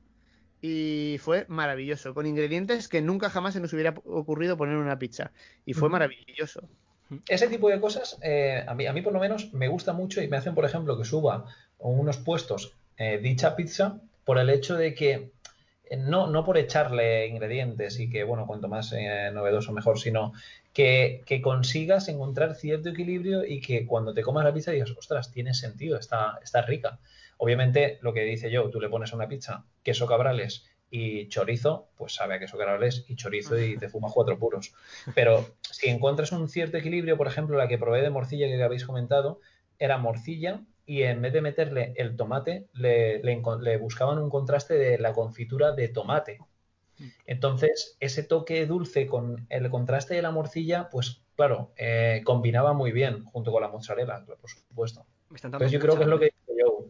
[0.61, 4.99] y fue maravilloso, con ingredientes que nunca jamás se nos hubiera ocurrido poner en una
[4.99, 5.33] pizza.
[5.65, 6.71] Y fue maravilloso.
[7.29, 10.23] Ese tipo de cosas, eh, a, mí, a mí por lo menos me gusta mucho
[10.23, 11.47] y me hacen, por ejemplo, que suba
[11.79, 15.33] unos puestos eh, dicha pizza por el hecho de que,
[15.85, 20.33] eh, no, no por echarle ingredientes y que, bueno, cuanto más eh, novedoso mejor, sino
[20.73, 25.33] que, que consigas encontrar cierto equilibrio y que cuando te comas la pizza digas, ostras,
[25.33, 26.99] tiene sentido, está, está rica.
[27.39, 31.89] Obviamente, lo que dice yo, tú le pones a una pizza queso cabrales y chorizo,
[31.97, 34.75] pues sabe a queso cabrales y chorizo y te fumas cuatro puros.
[35.15, 38.85] Pero si encuentras un cierto equilibrio, por ejemplo, la que probé de morcilla que habéis
[38.85, 39.41] comentado,
[39.79, 44.29] era morcilla y en vez de meterle el tomate, le, le encon- le buscaban un
[44.29, 46.39] contraste de la confitura de tomate.
[47.27, 52.93] Entonces, ese toque dulce con el contraste de la morcilla, pues claro, eh, combinaba muy
[52.93, 55.07] bien junto con la mozzarella, por supuesto.
[55.59, 56.87] Entonces yo creo que es lo que dice Joe.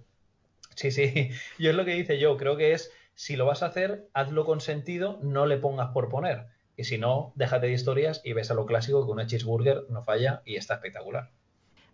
[0.74, 2.36] Sí, sí, yo es lo que dice Joe.
[2.36, 6.08] Creo que es, si lo vas a hacer, hazlo con sentido, no le pongas por
[6.08, 6.46] poner.
[6.76, 10.02] Y si no, déjate de historias y ves a lo clásico que una cheeseburger no
[10.02, 11.30] falla y está espectacular.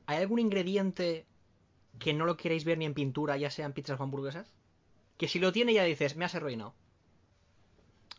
[0.06, 1.26] ¿Hay algún ingrediente
[1.98, 4.54] que no lo queréis ver ni en pintura, ya sean pizzas o hamburguesas?
[5.16, 6.74] Que si lo tiene ya dices, me has arruinado.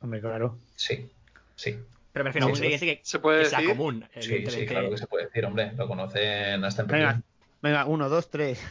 [0.02, 0.60] Hombre, claro.
[0.76, 1.10] Sí,
[1.56, 1.78] sí.
[2.12, 4.06] Pero me refiero a un ingrediente que, ¿Se puede que sea común.
[4.20, 5.72] Sí, sí, claro que se puede decir, hombre.
[5.74, 7.22] Lo conocen hasta en Venga,
[7.62, 8.62] venga, uno, dos, tres.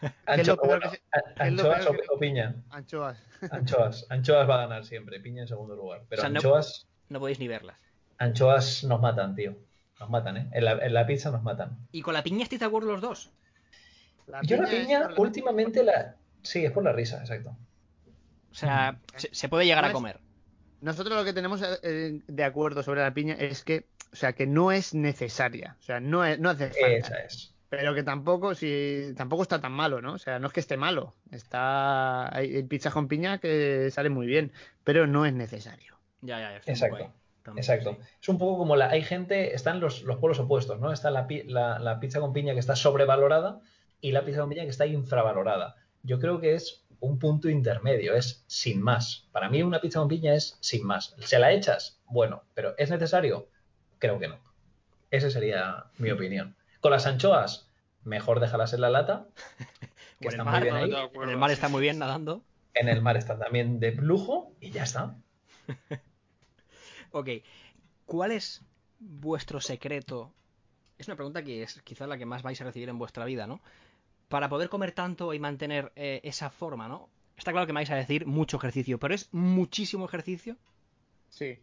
[0.00, 2.00] ¿Qué es Ancho- lo peor bueno, que se- a- qué es lo anchoas o, que-
[2.14, 2.54] o piña.
[2.70, 3.22] Anchoas.
[3.50, 4.06] Anchoas.
[4.08, 5.20] Anchoas va a ganar siempre.
[5.20, 6.02] Piña en segundo lugar.
[6.08, 7.76] Pero O sea, no- anchoas, No podéis ni verlas.
[8.18, 9.56] anchoas nos matan, tío.
[9.98, 10.48] Nos matan, ¿eh?
[10.52, 11.76] En la, en la pizza nos matan.
[11.92, 13.30] ¿Y con la piña estáis de acuerdo los dos?
[14.26, 16.16] La Yo la piña la- últimamente la.
[16.42, 17.50] Sí, es por la risa, exacto.
[18.50, 20.18] O sea, se, se puede llegar a comer.
[20.80, 24.46] Nosotros lo que tenemos eh, de acuerdo sobre la piña es que, o sea, que
[24.46, 25.76] no es necesaria.
[25.78, 26.88] O sea, no, es- no hace falta.
[26.88, 27.54] Esa es.
[27.70, 30.14] Pero que tampoco, si tampoco está tan malo, ¿no?
[30.14, 31.14] O sea, no es que esté malo.
[31.30, 34.52] Está hay, hay pizzas con piña que salen muy bien,
[34.84, 35.96] pero no es necesario.
[36.20, 37.12] Ya, ya, Exacto.
[37.42, 37.96] También, Exacto.
[37.98, 38.08] sí.
[38.20, 38.90] Es un poco como la.
[38.90, 39.54] Hay gente.
[39.54, 40.92] Están los, los polos opuestos, ¿no?
[40.92, 43.60] Está la, pi- la- la pizza con piña que está sobrevalorada
[44.00, 45.76] y la pizza con piña que está infravalorada.
[46.02, 49.28] Yo creo que es un punto intermedio, es sin más.
[49.32, 51.14] Para mí, una pizza con piña es sin más.
[51.20, 51.98] ¿Se la echas?
[52.06, 53.48] Bueno, pero ¿es necesario?
[53.98, 54.38] Creo que no.
[55.10, 56.56] Esa sería mi opinión.
[56.80, 57.70] Con las anchoas,
[58.04, 59.26] mejor déjalas en la lata,
[60.20, 61.10] que en el están mar, muy bien no, ahí.
[61.14, 62.42] En el mar está muy bien nadando.
[62.74, 65.16] En el mar están también de lujo y ya está.
[67.12, 67.28] Ok.
[68.06, 68.62] ¿Cuál es
[69.00, 70.32] vuestro secreto?
[70.96, 73.48] Es una pregunta que es quizás la que más vais a recibir en vuestra vida,
[73.48, 73.60] ¿no?
[74.28, 77.08] Para poder comer tanto y mantener eh, esa forma, ¿no?
[77.36, 80.56] Está claro que me vais a decir mucho ejercicio, pero es muchísimo ejercicio.
[81.30, 81.58] Sí.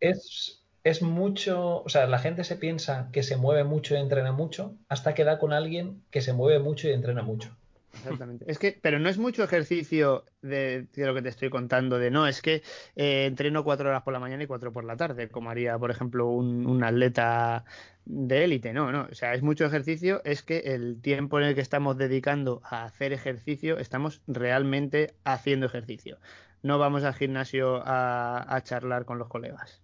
[0.00, 4.32] Es, es mucho, o sea, la gente se piensa que se mueve mucho y entrena
[4.32, 7.56] mucho hasta que da con alguien que se mueve mucho y entrena mucho.
[7.94, 8.46] Exactamente.
[8.48, 12.26] Es que, pero no es mucho ejercicio de, lo que te estoy contando, de no,
[12.26, 12.62] es que
[12.96, 15.90] eh, entreno cuatro horas por la mañana y cuatro por la tarde, como haría, por
[15.90, 17.64] ejemplo, un, atleta
[18.06, 19.08] de élite, no, no.
[19.10, 22.84] O sea, es mucho ejercicio, es que el tiempo en el que estamos dedicando a
[22.84, 26.18] hacer ejercicio, estamos realmente haciendo ejercicio.
[26.62, 29.82] No vamos al gimnasio a charlar con los colegas.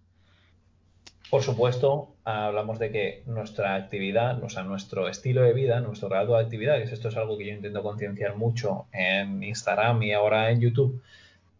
[1.29, 6.35] Por supuesto, hablamos de que nuestra actividad, o sea, nuestro estilo de vida, nuestro grado
[6.35, 10.49] de actividad, que esto es algo que yo intento concienciar mucho en Instagram y ahora
[10.49, 11.01] en YouTube,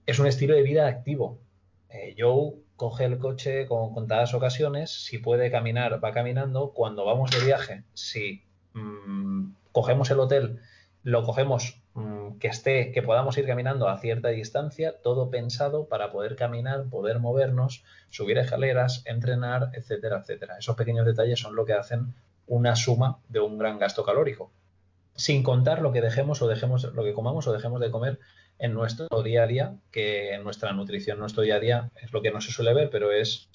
[0.07, 1.37] es un estilo de vida activo.
[1.91, 6.71] Eh, Joe coge el coche con contadas ocasiones, si puede caminar, va caminando.
[6.71, 8.41] Cuando vamos de viaje, si
[8.73, 10.59] mm, cogemos el hotel,
[11.03, 11.79] lo cogemos
[12.39, 17.19] que esté, que podamos ir caminando a cierta distancia, todo pensado para poder caminar, poder
[17.19, 20.57] movernos, subir escaleras, entrenar, etcétera, etcétera.
[20.57, 22.13] Esos pequeños detalles son lo que hacen
[22.47, 24.51] una suma de un gran gasto calórico.
[25.15, 28.19] Sin contar lo que dejemos o dejemos, lo que comamos o dejemos de comer
[28.57, 32.21] en nuestro día a día, que en nuestra nutrición, nuestro día a día es lo
[32.21, 33.49] que no se suele ver, pero es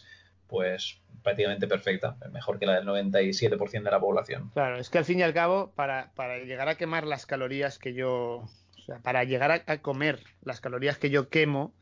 [0.46, 4.50] pues prácticamente perfecta, mejor que la del 97% de la población.
[4.52, 7.78] Claro, es que al fin y al cabo, para, para llegar a quemar las calorías
[7.78, 8.44] que yo.
[8.84, 11.74] O sea, para llegar a, comer las calorías que yo quemo,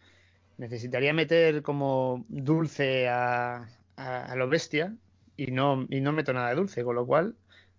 [0.59, 4.97] necesitaría meter como dulce a, a, a lo bestia
[5.37, 7.37] y no, y no meto nada de dulce, con lo cual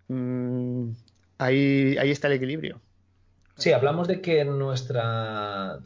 [0.10, 0.92] mm,
[1.40, 2.82] ahí, ahí está el equilibrio.
[3.56, 5.80] Sí, hablamos de que nuestra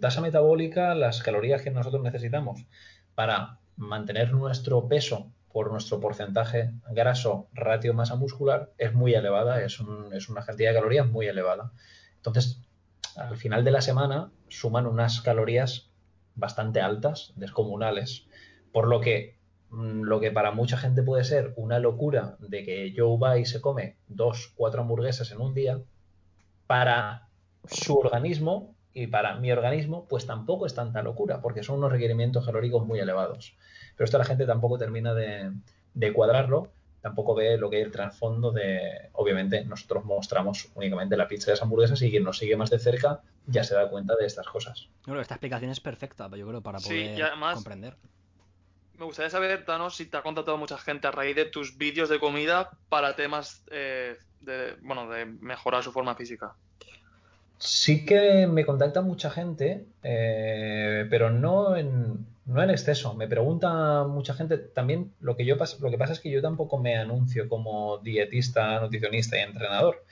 [0.00, 2.66] tasa metabólica, las calorías que nosotros necesitamos
[3.14, 9.80] para mantener nuestro peso por nuestro porcentaje graso ratio masa muscular es muy elevada, es,
[9.80, 11.72] un- es una cantidad de calorías muy elevada.
[12.16, 12.62] Entonces,
[13.18, 15.90] al final de la semana suman unas calorías
[16.34, 18.26] bastante altas, descomunales,
[18.72, 19.36] por lo que
[19.70, 23.44] mm, lo que para mucha gente puede ser una locura de que Joe va y
[23.44, 25.80] se come dos, cuatro hamburguesas en un día,
[26.66, 27.28] para
[27.64, 32.44] su organismo y para mi organismo, pues tampoco es tanta locura, porque son unos requerimientos
[32.46, 33.56] calóricos muy elevados.
[33.96, 35.52] Pero esto la gente tampoco termina de,
[35.94, 36.68] de cuadrarlo,
[37.00, 41.52] tampoco ve lo que es el trasfondo de, obviamente, nosotros mostramos únicamente la pizza de
[41.52, 44.46] las hamburguesas y quien nos sigue más de cerca ya se da cuenta de estas
[44.46, 44.88] cosas.
[45.06, 47.96] Bueno, esta explicación es perfecta, yo creo, para Sí, poder y además- comprender.
[48.98, 52.08] Me gustaría saber, Thanos, si te ha contactado mucha gente a raíz de tus vídeos
[52.08, 56.54] de comida para temas eh, de, bueno, de mejorar su forma física.
[57.58, 63.14] Sí que me contacta mucha gente, eh, pero no en, no en exceso.
[63.14, 64.58] Me pregunta mucha gente.
[64.58, 68.80] También lo que yo lo que pasa es que yo tampoco me anuncio como dietista,
[68.80, 70.04] nutricionista y entrenador.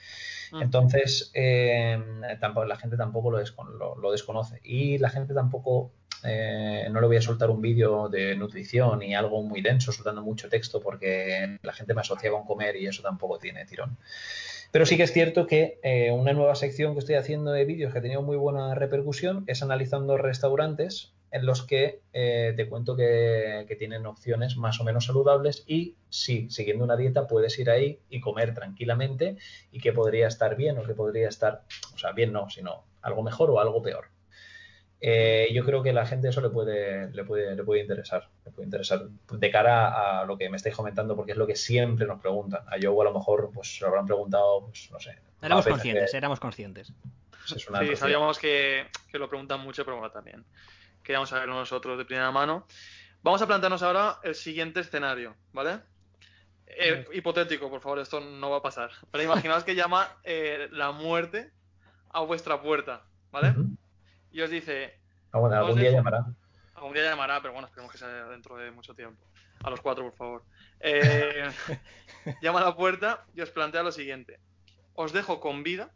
[0.51, 0.61] Mm.
[0.61, 2.01] Entonces, eh,
[2.39, 4.59] tampoco, la gente tampoco lo, descon- lo- lo desconoce.
[4.63, 5.91] Y la gente tampoco,
[6.23, 10.21] eh, no le voy a soltar un vídeo de nutrición y algo muy denso, soltando
[10.21, 13.97] mucho texto, porque la gente me asocia con comer y eso tampoco tiene tirón.
[14.71, 17.91] Pero sí que es cierto que eh, una nueva sección que estoy haciendo de vídeos
[17.93, 22.95] que ha tenido muy buena repercusión es analizando restaurantes en los que eh, te cuento
[22.95, 27.69] que, que tienen opciones más o menos saludables y sí, siguiendo una dieta puedes ir
[27.69, 29.37] ahí y comer tranquilamente
[29.71, 31.63] y que podría estar bien o que podría estar,
[31.93, 34.05] o sea, bien no, sino algo mejor o algo peor.
[34.99, 38.29] Eh, yo creo que a la gente eso le puede, le puede, le puede interesar,
[38.45, 41.55] le puede interesar de cara a lo que me estáis comentando, porque es lo que
[41.55, 42.61] siempre nos preguntan.
[42.67, 45.19] A Joe a lo mejor pues se lo habrán preguntado, pues no sé.
[45.41, 46.93] Éramos conscientes, éramos conscientes.
[47.55, 50.43] es una Sí, sabíamos que, que lo preguntan mucho, pero bueno, también.
[51.07, 52.67] Queríamos saberlo nosotros de primera mano.
[53.23, 55.79] Vamos a plantearnos ahora el siguiente escenario, ¿vale?
[56.65, 58.91] Eh, hipotético, por favor, esto no va a pasar.
[59.09, 61.53] Pero imaginaos que llama eh, la muerte
[62.09, 63.55] a vuestra puerta, ¿vale?
[64.33, 64.99] Y os dice,
[65.31, 66.25] Ah, bueno, algún día llamará.
[66.75, 69.25] algún día llamará, pero bueno, esperemos que sea dentro de mucho tiempo.
[69.63, 70.43] A los cuatro, por favor.
[70.81, 71.49] Eh,
[72.41, 74.41] llama a la puerta y os plantea lo siguiente.
[74.93, 75.89] Os dejo con vida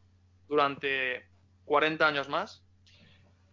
[0.47, 1.27] durante
[1.65, 2.63] 40 años más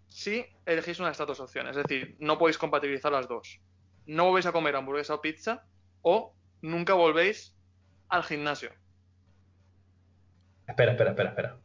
[0.08, 1.76] si elegís una de estas dos opciones.
[1.76, 3.60] Es decir, no podéis compatibilizar las dos.
[4.06, 5.64] No volvéis a comer hamburguesa o pizza
[6.02, 7.54] o nunca volvéis
[8.08, 8.70] al gimnasio.
[10.66, 11.60] Espera, espera, espera, espera.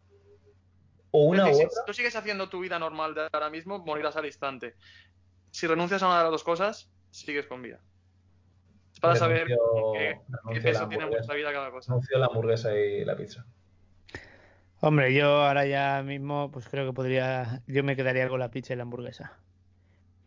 [1.12, 1.82] O una Es u decir, otra.
[1.82, 4.75] si tú sigues haciendo tu vida normal de ahora mismo, morirás al instante.
[5.51, 7.79] Si renuncias a una de las dos cosas, sigues con vida.
[8.93, 11.91] Es para saber qué, peso tiene en vuestra vida cada cosa.
[11.91, 13.45] Renuncio la hamburguesa y la pizza.
[14.86, 17.62] Hombre, yo ahora ya mismo, pues creo que podría.
[17.67, 19.39] Yo me quedaría con la pizza y la hamburguesa.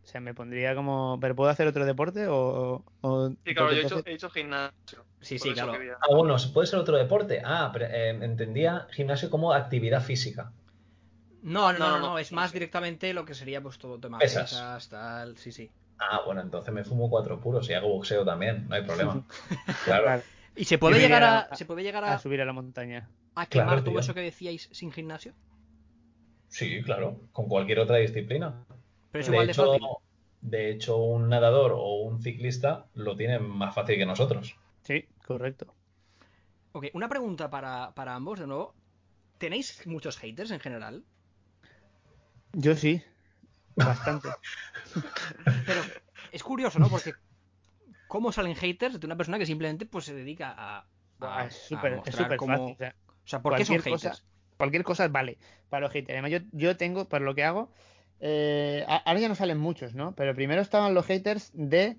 [0.02, 1.18] O sea, me pondría como.
[1.20, 2.26] ¿Pero puedo hacer otro deporte?
[2.26, 5.04] O, o- Sí, claro, yo he hecho, he hecho gimnasio.
[5.20, 5.72] Sí, sí, claro.
[5.72, 7.42] quería- Ah, bueno, puede ser otro deporte.
[7.44, 10.54] Ah, pero, eh, entendía gimnasio como actividad física.
[11.42, 14.18] No, no, no, No, no, es no más directamente lo que sería pues todo tema
[14.18, 14.52] Pesas.
[14.52, 15.70] pesas, tal, sí, sí.
[15.98, 19.22] Ah, bueno, entonces me fumo cuatro puros y hago boxeo también, no hay problema.
[19.84, 20.22] Claro.
[20.56, 23.08] ¿Y se puede llegar a, se puede llegar a a, subir a la montaña.
[23.36, 24.00] a quemar Claro, todo tío.
[24.00, 25.36] eso que decíais sin gimnasio?
[26.48, 28.64] Sí, claro, con cualquier otra disciplina.
[29.10, 29.82] Pero es De igual de hecho, fácil.
[30.40, 34.56] de hecho, un nadador o un ciclista lo tiene más fácil que nosotros.
[34.84, 35.74] Sí, correcto.
[36.72, 38.76] Ok, una pregunta para, para ambos, de nuevo.
[39.38, 41.04] ¿Tenéis muchos haters en general?
[42.54, 43.02] Yo sí.
[43.76, 44.36] Bastante.
[45.64, 45.90] Pero
[46.30, 46.88] es curioso, ¿no?
[46.90, 47.14] Porque
[48.08, 50.84] ¿cómo salen haters de una persona que simplemente pues se dedica a, a-
[51.18, 52.74] Buah, es a cómo- fácil.
[52.74, 54.02] o sea, O sea, ¿por qué son haters?
[54.02, 54.22] cosa,
[54.56, 55.38] cualquier cosa vale
[55.68, 56.10] para los haters.
[56.14, 57.70] Además, yo, yo tengo, por lo que hago,
[58.20, 60.14] eh, ahora ya no salen muchos, ¿no?
[60.14, 61.96] Pero primero estaban los haters de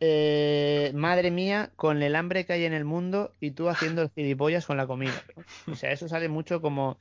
[0.00, 4.10] eh, madre mía, con el hambre que hay en el mundo y tú haciendo el
[4.10, 5.22] gilipollas con la comida.
[5.70, 6.98] O sea, eso sale mucho como,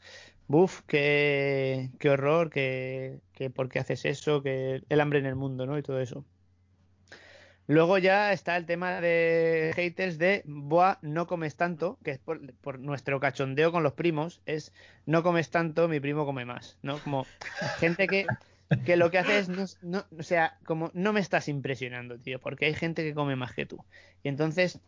[0.47, 5.35] buf, qué, qué horror, que, que por qué haces eso, que el hambre en el
[5.35, 5.77] mundo, ¿no?
[5.77, 6.25] Y todo eso.
[7.69, 12.79] Luego ya está el tema de haters de Boa, no comes tanto, que es por,
[12.79, 14.73] nuestro cachondeo con los primos, es
[15.05, 16.97] no comes tanto, mi primo come más, ¿no?
[16.99, 17.27] Como
[17.79, 18.25] gente que
[18.85, 22.39] que lo que hace es, no, no- o sea, como no me estás impresionando, tío,
[22.39, 23.77] porque hay gente que come más que tú.
[24.23, 24.79] Y entonces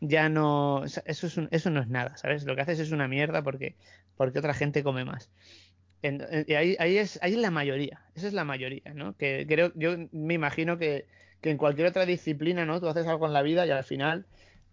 [0.00, 2.44] ya no, eso, es un- eso no es nada, ¿sabes?
[2.44, 3.74] Lo que haces es una mierda porque,
[4.16, 5.28] porque otra gente come más.
[6.02, 9.16] En- y ahí, ahí es, ahí es la mayoría, esa es la mayoría, ¿no?
[9.16, 11.06] Que creo, yo me imagino que,
[11.40, 12.80] que en cualquier otra disciplina, ¿no?
[12.80, 14.26] Tú haces algo en la vida y al final,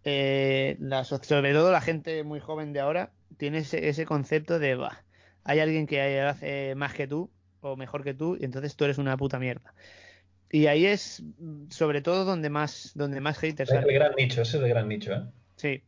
[0.04, 4.60] eh, la so- sobre todo la gente muy joven de ahora, tiene ese, ese concepto
[4.60, 5.04] de, va,
[5.43, 7.30] hay alguien que hace más que tú
[7.62, 9.73] o mejor que tú y entonces tú eres una puta mierda.
[10.51, 14.41] Y ahí es mm, sobre todo donde más, donde más haters Es el gran nicho,
[14.43, 15.23] ese es el gran nicho, ¿eh?
[15.56, 15.84] Sí.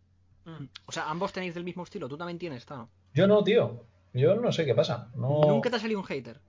[0.86, 2.08] O sea, ambos tenéis del mismo estilo.
[2.08, 2.90] Tú también tienes, Tano.
[3.14, 3.84] Yo no, tío.
[4.14, 5.10] Yo no sé qué pasa.
[5.16, 5.42] No...
[5.46, 6.40] Nunca te ha salido un hater.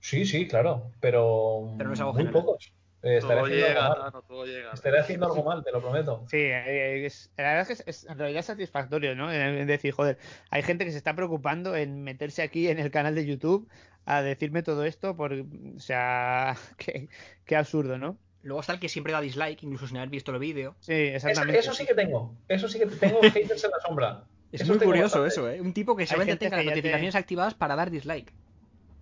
[0.00, 2.42] Sí, sí, claro, pero, Pero no es algo muy general.
[2.44, 2.72] pocos.
[3.02, 4.10] Eh, estaré, Todo haciendo llega, algo mal.
[4.12, 4.72] Tano, todo llega.
[4.72, 6.24] estaré haciendo algo mal, te lo prometo.
[6.28, 9.32] Sí, eh, es- la verdad es que es, es en realidad satisfactorio, ¿no?
[9.32, 10.18] En- en decir, joder,
[10.50, 13.68] hay gente que se está preocupando en meterse aquí en el canal de YouTube
[14.06, 17.08] a decirme todo esto, por, o sea, qué,
[17.44, 18.18] qué absurdo, ¿no?
[18.42, 20.76] Luego está el que siempre da dislike, incluso sin haber visto el vídeo.
[20.80, 21.58] Sí, Eso, exactamente.
[21.60, 22.34] eso sí que tengo.
[22.48, 24.24] Eso sí que tengo haters en la sombra.
[24.52, 25.28] Es Eso muy curioso bastante.
[25.28, 25.60] eso, ¿eh?
[25.60, 28.32] Un tipo que solamente tenga que las te- notificaciones activadas para dar dislike.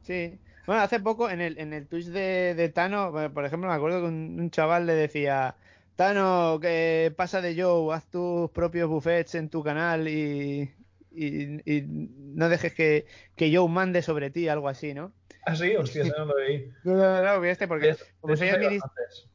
[0.03, 0.39] Sí.
[0.67, 3.75] Bueno, hace poco en el, en el Twitch de, de Tano, bueno, por ejemplo, me
[3.75, 5.57] acuerdo que un, un chaval le decía,
[5.97, 10.75] Tano, que pasa de Joe, haz tus propios buffets en tu canal y,
[11.13, 15.13] y, y no dejes que, que Joe mande sobre ti, algo así, ¿no?
[15.47, 16.73] Ah, sí, hostia, no lo veí.
[16.85, 18.81] No, no, no, este porque soy,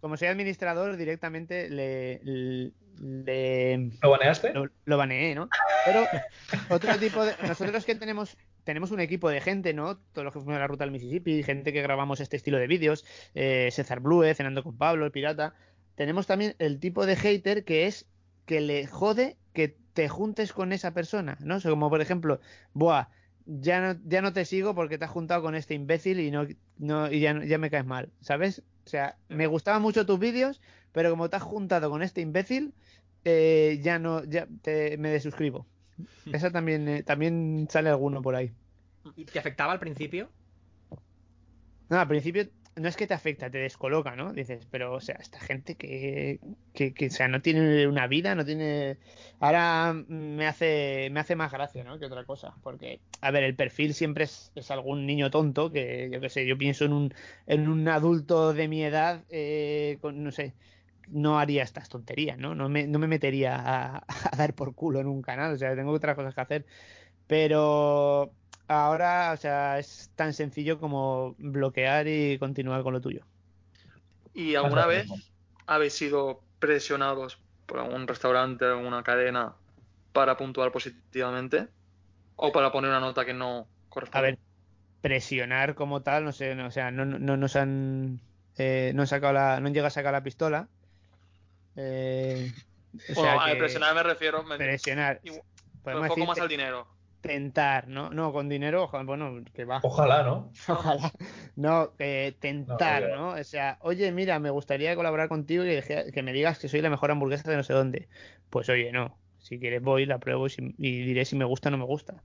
[0.02, 4.54] como soy administrador directamente le, le, ¿Lo baneaste?
[4.54, 5.48] lo, lo baneé, ¿no?
[5.86, 6.06] Pero
[6.70, 7.34] otro tipo de.
[7.48, 8.36] Nosotros que tenemos
[8.70, 9.98] tenemos un equipo de gente, ¿no?
[9.98, 12.68] Todos los que fuimos a la ruta del Mississippi, gente que grabamos este estilo de
[12.68, 13.04] vídeos,
[13.34, 15.56] eh, César Blue, Cenando con Pablo, el pirata.
[15.96, 18.06] Tenemos también el tipo de hater que es
[18.46, 21.56] que le jode que te juntes con esa persona, ¿no?
[21.56, 22.42] O sea, como por ejemplo,
[22.74, 23.08] buah,
[23.48, 26.46] ya no, ya no te sigo porque te has juntado con este imbécil y no,
[26.78, 28.62] no y ya, ya me caes mal, ¿sabes?
[28.86, 32.76] O sea, me gustaban mucho tus vídeos, pero como te has juntado con este imbécil,
[33.26, 35.66] eh, ya no, ya te, me desuscribo.
[36.34, 38.52] Esa también, eh, también sale alguno por ahí.
[39.16, 40.30] ¿Y te afectaba al principio?
[41.90, 42.48] No, al principio
[42.80, 44.32] no es que te afecta, te descoloca, ¿no?
[44.34, 46.40] Dices, pero, o sea, esta gente que,
[46.74, 48.98] que, que, o sea, no tiene una vida, no tiene...
[49.40, 52.00] Ahora me hace, me hace más gracia, ¿no?
[52.00, 52.56] Que otra cosa.
[52.64, 56.46] Porque, a ver, el perfil siempre es, es algún niño tonto que, yo qué sé,
[56.46, 57.14] yo pienso en un,
[57.48, 60.54] en un adulto de mi edad, eh, con, no sé,
[61.12, 62.56] no haría estas tonterías, ¿no?
[62.56, 65.76] No me, no me metería a, a dar por culo en un canal, o sea,
[65.76, 66.66] tengo otras cosas que hacer.
[67.28, 68.36] Pero
[68.68, 73.26] ahora, o sea, es tan sencillo como bloquear y continuar con lo tuyo.
[74.34, 75.08] ¿Y alguna vez
[75.66, 79.56] habéis sido presionados por algún restaurante, alguna cadena
[80.14, 81.68] para puntuar positivamente?
[82.36, 84.20] ¿O para poner una nota que no corresponde?
[84.20, 84.40] A ver,
[85.02, 88.22] presionar como tal, no sé, no, o sea, no, no, no nos han,
[88.58, 90.70] eh, no han sacado la, no han llegado a sacar la pistola.
[91.82, 92.52] Eh,
[93.10, 94.44] o Bueno, sea a que presionar me refiero.
[94.44, 95.22] me- presionar.
[95.24, 96.88] Enfoco decir más al dinero.
[97.22, 98.10] tentar, ¿no?
[98.10, 99.80] No, con dinero, ojalá, bueno, que va.
[99.84, 100.52] Ojalá, ¿no?
[100.70, 101.12] Ojalá.
[101.56, 103.30] No, eh, tentar, No, ¿no?
[103.40, 106.82] O sea, oye, mira, me gustaría colaborar contigo y deje- que me digas que soy
[106.82, 108.10] la mejor hamburguesa de no sé dónde.
[108.50, 109.22] Pues oye, no.
[109.38, 111.86] Si quieres voy, la pruebo y, si- y diré si me gusta o no me
[111.86, 112.24] gusta.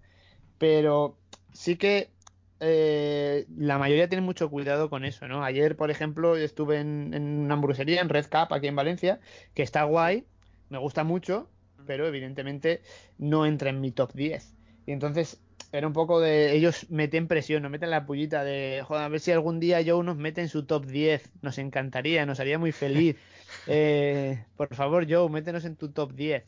[0.59, 2.14] Pero sí que
[2.61, 5.45] eh, la mayoría tiene mucho cuidado con eso, ¿no?
[5.45, 9.21] Ayer, por ejemplo, estuve en, en una hamburguesería, en Red Cap, aquí en Valencia,
[9.55, 10.25] que está guay,
[10.69, 11.49] me gusta mucho,
[11.87, 12.83] pero evidentemente
[13.19, 14.55] no entra en mi top 10.
[14.87, 15.41] Y entonces
[15.73, 16.55] era un poco de.
[16.55, 18.83] Ellos meten presión, nos meten la pullita de.
[18.87, 21.31] Joder, a ver si algún día Joe nos mete en su top 10.
[21.43, 23.17] Nos encantaría, nos haría muy feliz.
[23.69, 26.45] Eh, por favor, Joe, métenos en tu top 10.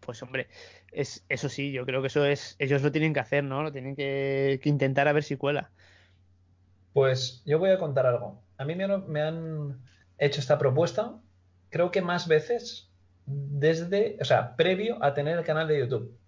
[0.00, 0.48] Pues hombre,
[0.92, 2.56] es, eso sí, yo creo que eso es.
[2.58, 3.62] Ellos lo tienen que hacer, ¿no?
[3.62, 5.72] Lo tienen que, que intentar a ver si cuela.
[6.92, 8.42] Pues yo voy a contar algo.
[8.56, 9.82] A mí me han, me han
[10.18, 11.20] hecho esta propuesta,
[11.68, 12.90] creo que más veces
[13.26, 16.18] desde, o sea, previo a tener el canal de YouTube.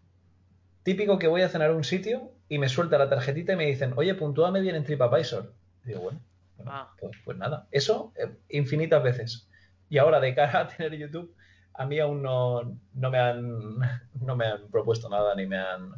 [0.82, 3.66] Típico que voy a cenar a un sitio y me suelta la tarjetita y me
[3.66, 5.54] dicen, oye, puntúame bien en TripAdvisor.
[5.84, 6.20] Y digo, bueno,
[6.56, 6.94] bueno, Ah.
[7.00, 7.68] pues, pues nada.
[7.70, 9.48] Eso eh, infinitas veces.
[9.88, 11.34] Y ahora, de cara a tener YouTube,
[11.78, 13.78] a mí aún no, no, me han,
[14.20, 15.94] no me han propuesto nada ni me han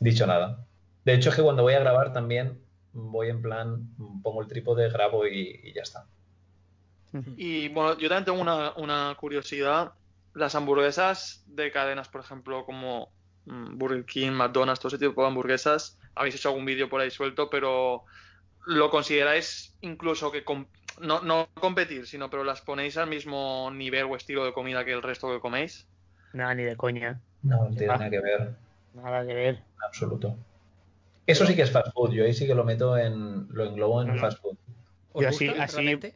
[0.00, 0.66] dicho nada.
[1.04, 2.60] De hecho, es que cuando voy a grabar también
[2.92, 3.88] voy en plan,
[4.22, 6.06] pongo el trípode, grabo y, y ya está.
[7.36, 9.92] Y bueno, yo también tengo una, una curiosidad.
[10.34, 13.12] Las hamburguesas de cadenas, por ejemplo, como
[13.46, 17.10] mm, Burger King, McDonald's, todo ese tipo de hamburguesas, habéis hecho algún vídeo por ahí
[17.10, 18.04] suelto, pero
[18.66, 20.44] ¿lo consideráis incluso que
[21.00, 24.92] no, no competir, sino pero las ponéis al mismo nivel o estilo de comida que
[24.92, 25.86] el resto que coméis?
[26.32, 27.20] Nada, ni de coña.
[27.42, 28.54] No, no tiene nada que ver,
[28.94, 29.54] Nada que ver.
[29.56, 30.36] en absoluto.
[31.26, 34.00] Eso sí que es fast food, yo ahí sí que lo meto en, lo englobo
[34.02, 34.20] en No, no.
[34.20, 34.56] fast food.
[35.12, 36.12] ¿Os Yo gusta así- así-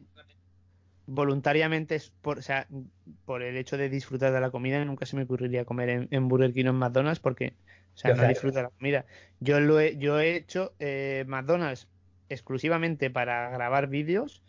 [1.05, 2.67] voluntariamente, es por, o sea,
[3.25, 6.27] por el hecho de disfrutar de la comida, nunca se me ocurriría comer en, en
[6.27, 7.55] Burger King o en McDonald's porque,
[7.93, 9.05] o sea, Yo no disfruto de la comida.
[9.39, 11.87] Yo lo he, yo he hecho eh, McDonald's
[12.29, 14.43] exclusivamente para grabar vídeos,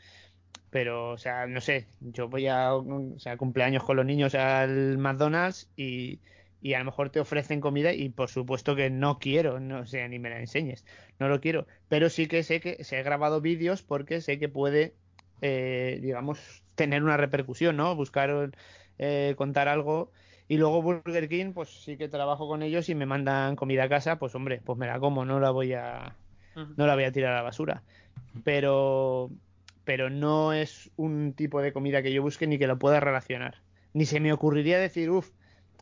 [0.75, 4.99] pero, o sea, no sé, yo voy a, o sea, cumpleaños con los niños al
[4.99, 6.19] McDonald's y,
[6.61, 10.09] y a lo mejor te ofrecen comida y por supuesto que no quiero, no sé,
[10.09, 10.85] ni me la enseñes,
[11.21, 14.49] no lo quiero, pero sí que sé que se he grabado vídeos porque sé que
[14.49, 14.97] puede
[15.43, 17.95] eh, digamos, tener una repercusión, ¿no?
[17.95, 18.51] Buscar
[18.99, 20.11] eh, contar algo.
[20.49, 23.89] Y luego Burger King, pues sí que trabajo con ellos y me mandan comida a
[23.89, 26.17] casa, pues hombre, pues me la como, no la voy a,
[26.55, 27.85] no la voy a tirar a la basura.
[28.43, 29.31] Pero,
[29.85, 33.57] pero no es un tipo de comida que yo busque ni que lo pueda relacionar.
[33.93, 35.31] Ni se me ocurriría decir, uff,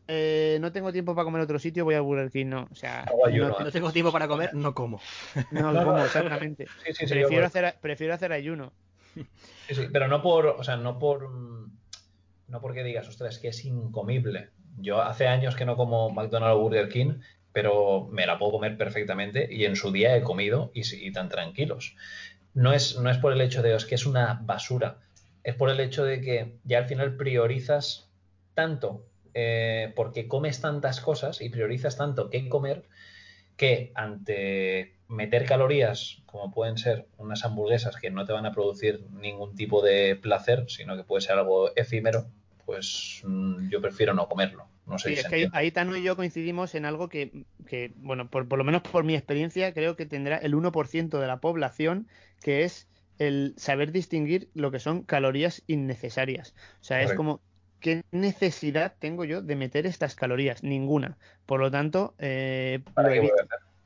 [0.07, 2.67] no tengo tiempo para comer en otro sitio, voy a Burger King, no.
[2.71, 3.63] O sea, no, ¿eh?
[3.63, 4.99] No tengo tiempo para comer, no como.
[5.51, 6.67] no No, como exactamente.
[6.85, 8.73] Sí, sí, sí, prefiero, hacer, prefiero hacer ayuno.
[9.15, 11.71] Sí, sí, pero no por, o sea, no por, mm,
[12.49, 14.49] no porque digas, ostras, es que es incomible.
[14.77, 17.19] Yo hace años que no como McDonald's o Burger King,
[17.51, 21.11] pero me la puedo comer perfectamente y en su día he comido y, sí- y
[21.11, 21.95] tan tranquilos.
[22.53, 24.99] No es, no es por el hecho de es que es una basura,
[25.43, 28.09] es por el hecho de que ya al final priorizas
[28.53, 32.83] tanto eh, porque comes tantas cosas y priorizas tanto qué comer
[33.57, 39.05] que ante meter calorías, como pueden ser unas hamburguesas que no te van a producir
[39.11, 42.25] ningún tipo de placer, sino que puede ser algo efímero,
[42.65, 44.67] pues mm, yo prefiero no comerlo.
[44.85, 47.45] No sé Sí, si es se que ahí, Tano y yo coincidimos en algo que,
[47.67, 51.27] que, bueno, por, por lo menos por mi experiencia, creo que tendrá el 1% de
[51.27, 52.07] la población,
[52.41, 56.53] que es el saber distinguir lo que son calorías innecesarias.
[56.81, 57.41] O sea, es como,
[57.79, 60.63] ¿qué necesidad tengo yo de meter estas calorías?
[60.63, 61.17] Ninguna.
[61.45, 62.81] Por lo tanto, eh.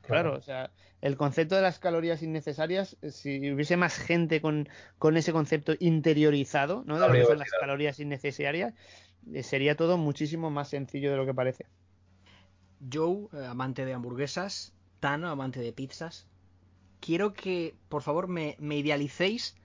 [0.00, 0.70] Claro, o sea,
[1.02, 4.68] el concepto de las calorías innecesarias, eh, si hubiese más gente con,
[4.98, 6.98] con ese concepto interiorizado, ¿no?
[6.98, 8.72] De lo que son las calorías innecesarias,
[9.42, 11.66] sería todo muchísimo más sencillo de lo que parece.
[12.92, 14.72] Joe, eh, amante de hamburguesas.
[15.00, 16.26] Tano, amante de pizzas.
[17.00, 19.56] Quiero que, por favor, me, me idealicéis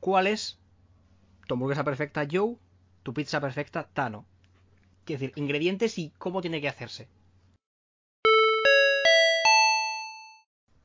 [0.00, 0.58] cuál es
[1.46, 2.56] tu hamburguesa perfecta, Joe,
[3.02, 4.26] tu pizza perfecta, Tano.
[5.04, 7.08] Quiero decir, ingredientes y cómo tiene que hacerse.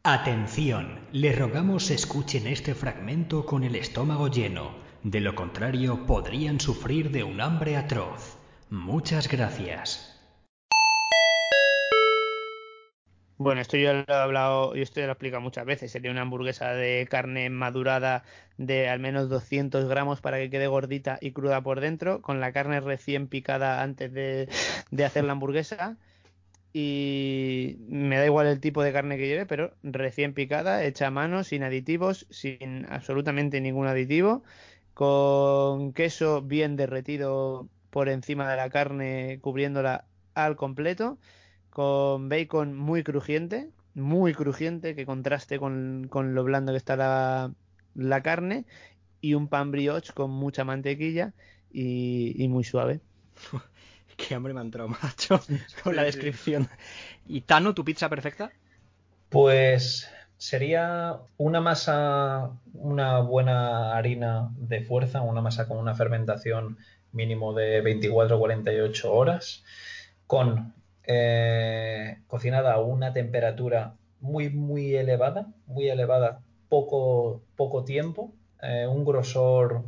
[0.04, 4.72] Atención, le rogamos escuchen este fragmento con el estómago lleno,
[5.04, 8.38] de lo contrario podrían sufrir de un hambre atroz.
[8.70, 10.08] Muchas gracias.
[13.38, 15.92] Bueno, esto yo lo he hablado, yo esto ya lo he explicado muchas veces.
[15.92, 18.24] Sería una hamburguesa de carne madurada
[18.58, 22.52] de al menos 200 gramos para que quede gordita y cruda por dentro, con la
[22.54, 25.98] carne recién picada antes de hacer la hamburguesa.
[26.74, 31.12] Y me da igual el tipo de carne que lleve, pero recién picada, hecha a
[31.12, 34.44] mano, sin aditivos, sin absolutamente ningún aditivo,
[34.94, 41.18] con queso bien derretido por encima de la carne, cubriéndola al completo
[41.72, 47.54] con bacon muy crujiente, muy crujiente, que contraste con, con lo blando que está la,
[47.96, 48.66] la carne,
[49.22, 51.34] y un pan brioche con mucha mantequilla
[51.72, 53.00] y, y muy suave.
[54.18, 55.42] Qué hambre me ha entrado, macho,
[55.84, 56.70] con la descripción.
[57.26, 58.52] ¿Y Tano, tu pizza perfecta?
[59.30, 60.10] Pues
[60.42, 66.80] sería una masa, una buena harina de fuerza, una masa con una fermentación
[67.12, 69.64] mínimo de 24 o 48 horas,
[70.26, 70.74] con
[71.04, 78.34] eh, cocinada a una temperatura muy, muy elevada, muy elevada, poco, poco tiempo,
[78.64, 79.84] eh, un grosor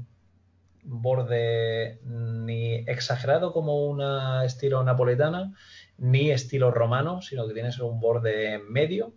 [0.84, 5.56] borde ni exagerado como una estilo napoletana,
[5.98, 9.14] ni estilo romano, sino que tiene un borde medio.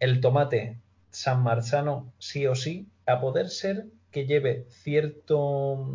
[0.00, 0.78] El tomate
[1.10, 5.86] San Marzano sí o sí, a poder ser que lleve cierto,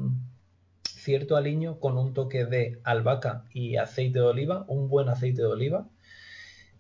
[0.84, 5.48] cierto aliño con un toque de albahaca y aceite de oliva, un buen aceite de
[5.48, 5.88] oliva.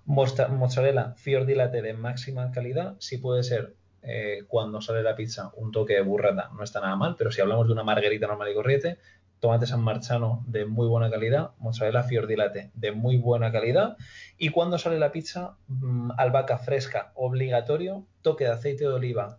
[0.05, 5.93] Mozzarella fior de máxima calidad, si puede ser eh, cuando sale la pizza un toque
[5.93, 8.97] de burrata, no está nada mal, pero si hablamos de una margarita normal y corriente,
[9.39, 13.97] tomate San Marzano de muy buena calidad, mozzarella fior di latte de muy buena calidad,
[14.37, 19.37] y cuando sale la pizza, mm, albahaca fresca obligatorio, toque de aceite de oliva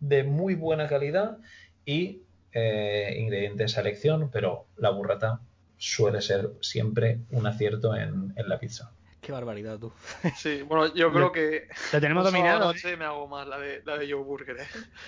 [0.00, 1.38] de muy buena calidad
[1.84, 2.22] y
[2.52, 5.40] eh, ingredientes a elección, pero la burrata
[5.76, 8.92] suele ser siempre un acierto en, en la pizza.
[9.20, 9.92] Qué barbaridad, tú.
[10.36, 12.62] Sí, bueno, yo creo que Lo tenemos dominado.
[12.62, 12.74] ¿eh?
[12.74, 14.66] noche me hago más la de, la de Joe Burger, ¿eh?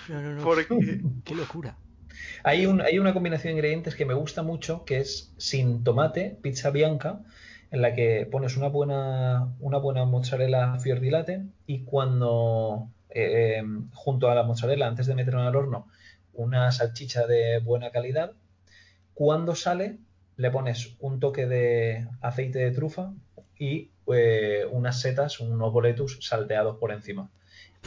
[0.09, 0.45] No, no, no.
[0.45, 1.77] Porque Qué locura.
[2.43, 6.39] Hay, un- hay una combinación de ingredientes que me gusta mucho, que es sin tomate,
[6.43, 7.21] pizza bianca,
[7.71, 13.63] en la que pones una buena, una buena mozzarella fior latte y cuando eh,
[13.93, 15.89] junto a la mozzarella, antes de meterla al horno,
[16.33, 18.33] una salchicha de buena calidad.
[19.15, 19.99] Cuando sale,
[20.37, 23.13] le pones un toque de aceite de trufa
[23.59, 27.31] y eh, unas setas, unos boletus salteados por encima.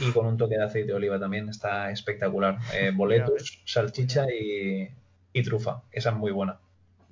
[0.00, 2.58] Y con un toque de aceite de oliva también está espectacular.
[2.74, 4.88] Eh, boletus, salchicha y,
[5.32, 5.82] y trufa.
[5.92, 6.58] Esa es muy buena.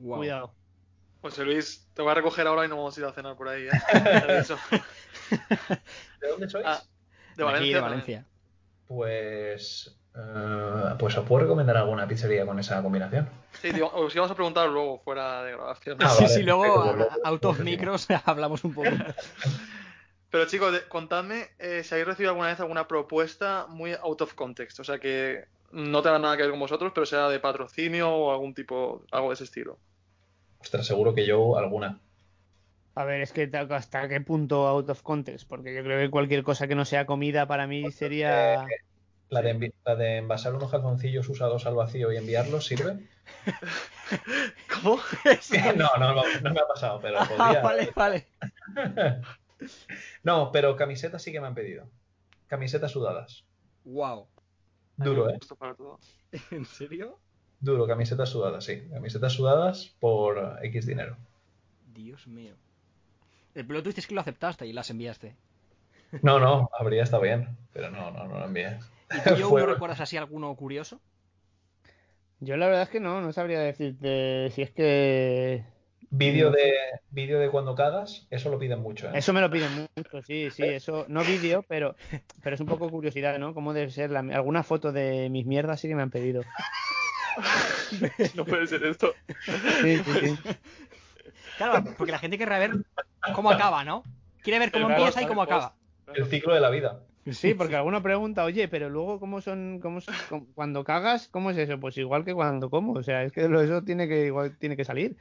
[0.03, 0.53] Cuidado.
[1.23, 3.49] José Luis, te voy a recoger ahora y no vamos a ir a cenar por
[3.49, 3.71] ahí, ¿eh?
[6.21, 6.65] ¿De dónde sois?
[6.67, 6.83] Ah,
[7.37, 7.77] de De aquí, Valencia.
[7.77, 7.81] de.
[7.81, 8.25] Valencia.
[8.87, 13.29] Pues, eh, pues os puedo recomendar alguna pizzería con esa combinación.
[13.61, 15.99] Sí, digo, os íbamos a preguntar luego fuera de grabación.
[16.01, 18.91] Ah, sí, vale, sí, luego a- luego- a- out of luego micros hablamos un poco.
[20.31, 24.35] Pero chicos, de- contadme eh, si habéis recibido alguna vez alguna propuesta muy out of
[24.35, 24.81] context.
[24.81, 28.33] O sea, que no tenga nada que ver con vosotros, pero sea de patrocinio o
[28.33, 29.79] algún tipo, algo de ese estilo.
[30.61, 32.01] Ostras, seguro que yo alguna.
[32.95, 36.11] A ver, es que ta- hasta qué punto out of context, porque yo creo que
[36.11, 38.67] cualquier cosa que no sea comida para mí sería...
[39.29, 42.97] La de, envi- la de envasar unos calzoncillos usados al vacío y enviarlos, ¿sirve?
[44.73, 45.01] ¿Cómo?
[45.77, 47.61] no, no, no, no me ha pasado, pero Ah, podría.
[47.63, 48.27] vale, vale.
[50.23, 51.87] No, pero camisetas sí que me han pedido.
[52.49, 53.45] Camisetas sudadas.
[53.85, 54.27] Wow.
[54.97, 55.37] Duro, ¿eh?
[55.39, 55.99] Gusto para todo.
[56.51, 57.19] ¿En serio?
[57.61, 58.83] Duro, camisetas sudadas, sí.
[58.91, 61.17] Camisetas sudadas por X dinero.
[61.95, 62.55] Dios mío.
[63.55, 65.35] El plot twist es que lo aceptaste y las enviaste.
[66.23, 68.79] No, no, habría estado bien, pero no, no, no lo envié.
[69.11, 71.01] ¿Y tú, Fue- no recuerdas así alguno curioso?
[72.41, 75.65] Yo la verdad es que no, no sabría decirte si es que...
[76.17, 76.73] Vídeo de,
[77.11, 79.13] vídeo de cuando cagas, eso lo piden mucho, ¿eh?
[79.15, 81.95] Eso me lo piden mucho, sí, sí, eso, no vídeo, pero,
[82.43, 83.53] pero es un poco curiosidad, ¿no?
[83.53, 84.11] ¿Cómo debe ser?
[84.11, 86.43] La, alguna foto de mis mierdas sí que me han pedido.
[88.35, 89.13] No puede ser esto.
[89.83, 90.39] Sí, sí, sí.
[91.59, 92.71] Claro, porque la gente quiere ver
[93.35, 94.03] cómo acaba, ¿no?
[94.43, 95.75] Quiere ver cómo empieza y cómo acaba.
[96.15, 97.01] El ciclo de la vida.
[97.31, 101.51] Sí, porque alguno pregunta, oye, pero luego, ¿cómo son, cómo son- cómo- cuando cagas, cómo
[101.51, 101.81] es eso?
[101.81, 104.85] Pues igual que cuando como, o sea, es que eso tiene que, igual tiene que
[104.85, 105.17] salir.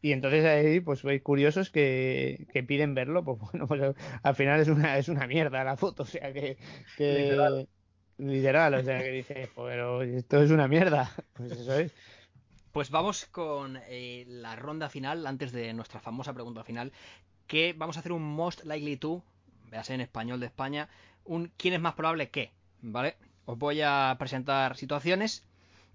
[0.00, 4.60] Y entonces ahí, pues hay curiosos que, que piden verlo, pues bueno, pues al final
[4.60, 6.56] es una, es una mierda la foto, o sea, que,
[6.96, 7.68] que Literal.
[8.18, 11.94] literal, o sea, que dices, pero esto es una mierda, pues eso es.
[12.72, 16.92] Pues vamos con eh, la ronda final, antes de nuestra famosa pregunta final,
[17.46, 19.24] que vamos a hacer un most likely to,
[19.70, 20.88] véase en español de España,
[21.24, 22.52] un quién es más probable que,
[22.82, 23.16] ¿vale?
[23.46, 25.44] Os voy a presentar situaciones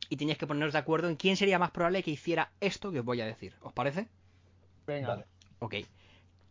[0.09, 2.99] y tenéis que poneros de acuerdo en quién sería más probable que hiciera esto que
[2.99, 3.53] os voy a decir.
[3.61, 4.07] ¿Os parece?
[4.87, 5.07] Venga.
[5.09, 5.25] Vale.
[5.59, 5.75] Ok.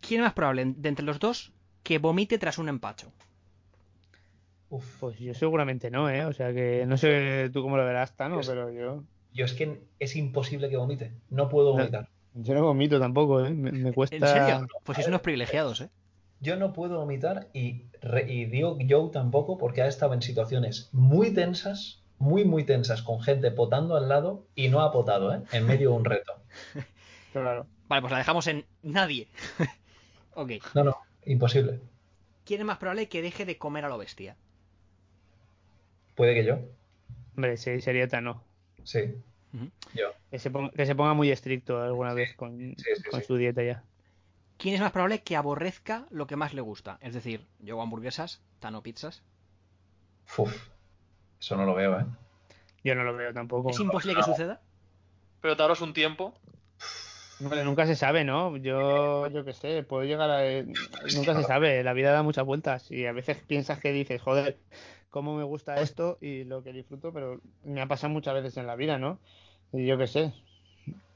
[0.00, 1.52] ¿Quién es más probable de entre los dos
[1.82, 3.12] que vomite tras un empacho?
[4.70, 4.84] Uf.
[5.00, 6.24] Pues yo seguramente no, ¿eh?
[6.24, 9.52] O sea que no sé tú cómo lo verás, Tano, Pues- pero yo, Yo es
[9.52, 11.12] que es imposible que vomite.
[11.30, 11.78] No puedo No.
[11.78, 12.08] vomitar.
[12.34, 13.50] yo no vomito tampoco, ¿eh?
[13.50, 14.16] Me, me cuesta...
[14.16, 14.66] ¿En serio?
[14.84, 15.90] Pues sois unos privilegiados, ¿eh?
[16.44, 20.90] Yo no puedo vomitar y, re- y digo Joe tampoco porque ha estado en situaciones
[20.92, 25.40] muy tensas, muy, muy tensas, con gente potando al lado y no ha potado, ¿eh?
[25.52, 26.32] En medio de un reto.
[27.32, 27.66] Claro.
[27.88, 29.26] Vale, pues la dejamos en nadie.
[30.34, 30.52] ok.
[30.74, 31.80] No, no, imposible.
[32.44, 34.36] ¿Quién es más probable que deje de comer a lo bestia?
[36.14, 36.60] Puede que yo.
[37.34, 38.44] Hombre, sí, sería Tano.
[38.84, 39.16] Sí,
[39.94, 40.12] yo.
[40.30, 43.26] Que se, ponga, que se ponga muy estricto alguna vez con, sí, sí, con sí.
[43.26, 43.82] su dieta ya.
[44.58, 46.98] ¿Quién es más probable que aborrezca lo que más le gusta?
[47.00, 49.22] Es decir, yo hago hamburguesas, Tano pizzas.
[50.38, 50.68] Uf,
[51.40, 52.04] eso no lo veo, ¿eh?
[52.82, 53.70] Yo no lo veo tampoco.
[53.70, 54.60] ¿Es imposible que suceda?
[55.40, 56.34] Pero daros un tiempo.
[57.40, 58.56] Hombre, nunca se sabe, ¿no?
[58.56, 60.42] Yo, yo qué sé, puedo llegar a...
[61.14, 64.56] Nunca se sabe, la vida da muchas vueltas y a veces piensas que dices, joder,
[65.10, 68.66] cómo me gusta esto y lo que disfruto, pero me ha pasado muchas veces en
[68.66, 69.18] la vida, ¿no?
[69.72, 70.32] Y yo qué sé,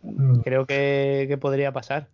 [0.02, 2.08] Mm, creo que, que podría pasar.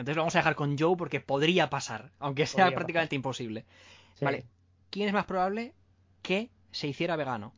[0.00, 3.66] Entonces lo vamos a dejar con Joe porque podría pasar, aunque sea Podría prácticamente imposible.
[4.14, 4.46] Sí, Vale.
[4.88, 5.74] ¿Quién es más probable
[6.22, 7.52] que se hiciera vegano?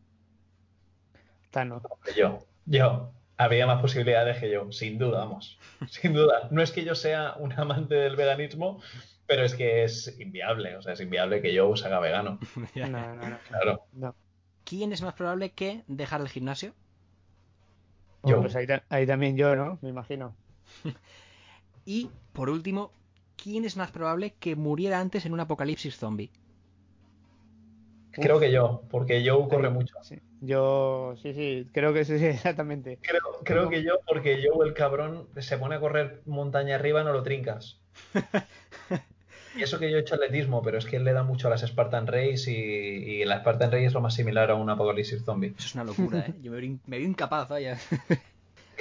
[1.50, 1.82] Tano.
[2.16, 3.12] Yo, yo.
[3.36, 5.58] Habría más posibilidades que yo, sin duda, vamos.
[5.88, 6.48] Sin duda.
[6.50, 8.80] No es que yo sea un amante del veganismo,
[9.26, 10.76] pero es que es inviable.
[10.76, 12.40] O sea, es inviable que yo se haga vegano.
[12.74, 13.38] No, no, no.
[13.48, 13.84] Claro.
[13.92, 14.14] no.
[14.64, 16.74] ¿Quién es más probable que dejar el gimnasio?
[18.24, 18.40] Yo.
[18.40, 19.78] Pues ahí, ahí también yo, ¿no?
[19.80, 20.34] Me imagino.
[21.84, 22.92] Y, por último,
[23.36, 26.30] ¿quién es más probable que muriera antes en un apocalipsis zombie?
[28.12, 29.94] Creo que yo, porque Joe corre mucho.
[30.02, 30.16] Sí.
[30.40, 32.98] Yo, sí, sí, creo que sí, sí, exactamente.
[33.00, 37.12] Creo, creo que yo, porque Joe, el cabrón, se pone a correr montaña arriba, no
[37.12, 37.80] lo trincas.
[39.54, 41.50] Y eso que yo he hecho atletismo, pero es que él le da mucho a
[41.50, 45.24] las Spartan Race y, y la Spartan Race es lo más similar a un apocalipsis
[45.24, 45.54] zombie.
[45.58, 46.34] Eso es una locura, ¿eh?
[46.40, 47.78] Yo me veo, me veo incapaz, vaya.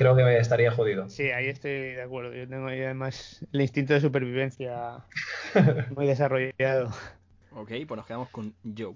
[0.02, 1.08] Creo que estaría jodido.
[1.10, 2.34] Sí, ahí estoy de acuerdo.
[2.34, 5.06] Yo tengo ahí además el instinto de supervivencia
[5.96, 6.88] muy desarrollado.
[7.52, 8.96] ok, pues nos quedamos con Joe.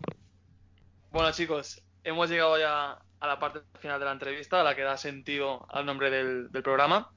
[1.12, 4.82] Bueno, chicos, hemos llegado ya a la parte final de la entrevista, a la que
[4.82, 7.12] da sentido al nombre del, del programa.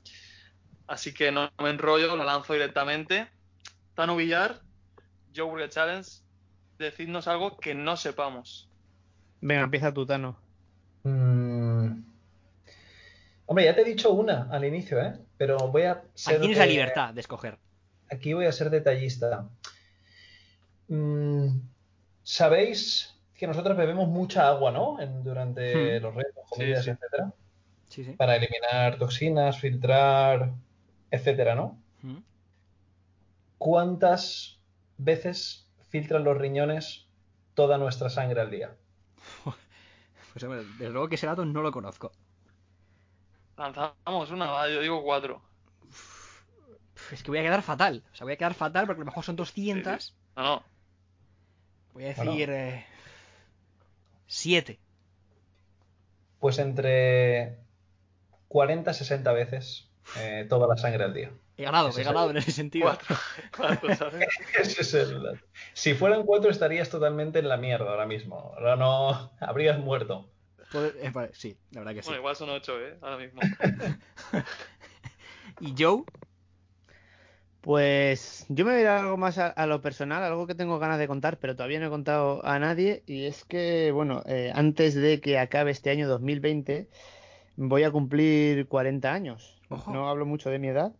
[0.86, 3.26] Así que no me enrollo, la lanzo directamente.
[3.94, 4.60] Tano Villar,
[5.34, 6.10] Joe Burger Challenge,
[6.78, 8.68] decidnos algo que no sepamos.
[9.40, 10.38] Venga, empieza tú, Tano.
[11.04, 11.47] Mm.
[13.50, 15.18] Hombre, ya te he dicho una al inicio, ¿eh?
[15.38, 16.34] Pero voy a ser.
[16.34, 17.58] Aquí tienes la libertad de escoger.
[18.10, 19.48] Aquí voy a ser detallista.
[20.88, 21.48] Mm,
[22.22, 25.00] Sabéis que nosotros bebemos mucha agua, ¿no?
[25.00, 26.02] En- durante Hmm.
[26.02, 26.90] los retos, comidas, sí.
[26.90, 27.32] etcétera.
[27.88, 28.12] Sí, sí.
[28.12, 30.52] Para eliminar toxinas, filtrar,
[31.10, 31.78] etcétera, ¿no?
[32.02, 32.18] Mm.
[33.56, 34.58] ¿Cuántas
[34.98, 37.06] veces filtran los riñones
[37.54, 38.74] toda nuestra sangre al día?
[40.34, 42.12] Pues hombre, desde luego que ese dato no lo conozco.
[43.58, 45.42] Lanzamos una, va, yo digo cuatro.
[47.12, 48.04] Es que voy a quedar fatal.
[48.12, 50.14] O sea, voy a quedar fatal porque a lo mejor son 200.
[50.36, 50.62] No, no.
[51.92, 52.30] Voy a Bueno.
[52.32, 52.50] decir...
[52.50, 52.86] eh,
[54.26, 54.78] siete.
[56.38, 57.58] Pues entre
[58.48, 59.88] 40 y 60 veces
[60.18, 61.30] eh, toda la sangre al día.
[61.56, 62.86] He ganado, Ese he ganado el- en ese sentido.
[62.86, 63.16] Cuatro.
[63.56, 64.28] Cuatro, ¿sabes?
[64.58, 65.40] Ese es el-
[65.72, 68.52] Si fueran cuatro estarías totalmente en la mierda ahora mismo.
[68.56, 70.28] Ahora no habrías muerto.
[70.70, 72.08] Poder- eh, vale, sí, la verdad que sí.
[72.08, 72.96] Bueno, igual son ocho, ¿eh?
[73.00, 73.40] Ahora mismo.
[75.60, 76.04] ¿Y Joe?
[77.60, 80.54] Pues yo me voy a ir a algo más a, a lo personal, algo que
[80.54, 83.02] tengo ganas de contar, pero todavía no he contado a nadie.
[83.06, 86.88] Y es que, bueno, eh, antes de que acabe este año 2020,
[87.56, 89.60] voy a cumplir 40 años.
[89.68, 89.92] Ojo.
[89.92, 90.94] No hablo mucho de mi edad,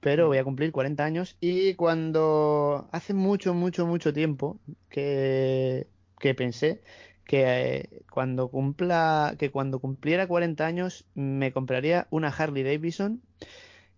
[0.00, 1.36] pero voy a cumplir 40 años.
[1.40, 5.88] Y cuando hace mucho, mucho, mucho tiempo que,
[6.20, 6.80] que pensé
[7.24, 7.42] que
[7.76, 13.22] eh, cuando cumpla, que cuando cumpliera 40 años me compraría una Harley Davidson.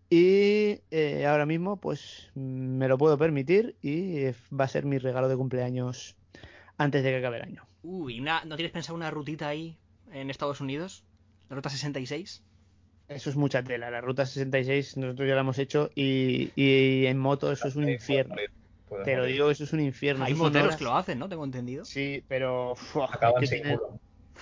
[0.09, 4.99] Y eh, ahora mismo, pues me lo puedo permitir y eh, va a ser mi
[4.99, 6.17] regalo de cumpleaños
[6.79, 7.63] antes de que acabe el año.
[7.83, 9.77] Uy, una- ¿no tienes pensado una rutita ahí
[10.13, 11.05] en Estados Unidos?
[11.49, 12.43] ¿La ruta 66?
[13.09, 13.91] Eso es mucha tela.
[13.91, 17.85] La ruta 66 nosotros ya la hemos hecho y, y en moto eso es un
[17.85, 17.99] Ahí
[18.91, 20.25] morir, Te lo digo, eso es un infierno.
[20.25, 21.29] Hay moteros horas- que lo hacen, ¿no?
[21.29, 21.85] Tengo entendido.
[21.85, 23.79] Sí, pero uf, hay Acaban que tener,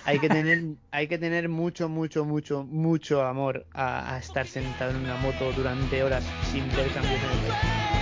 [0.03, 0.59] hay que tener,
[0.91, 5.53] hay que tener mucho, mucho, mucho, mucho amor a, a estar sentado en una moto
[5.53, 7.94] durante horas sin ver cambios en el.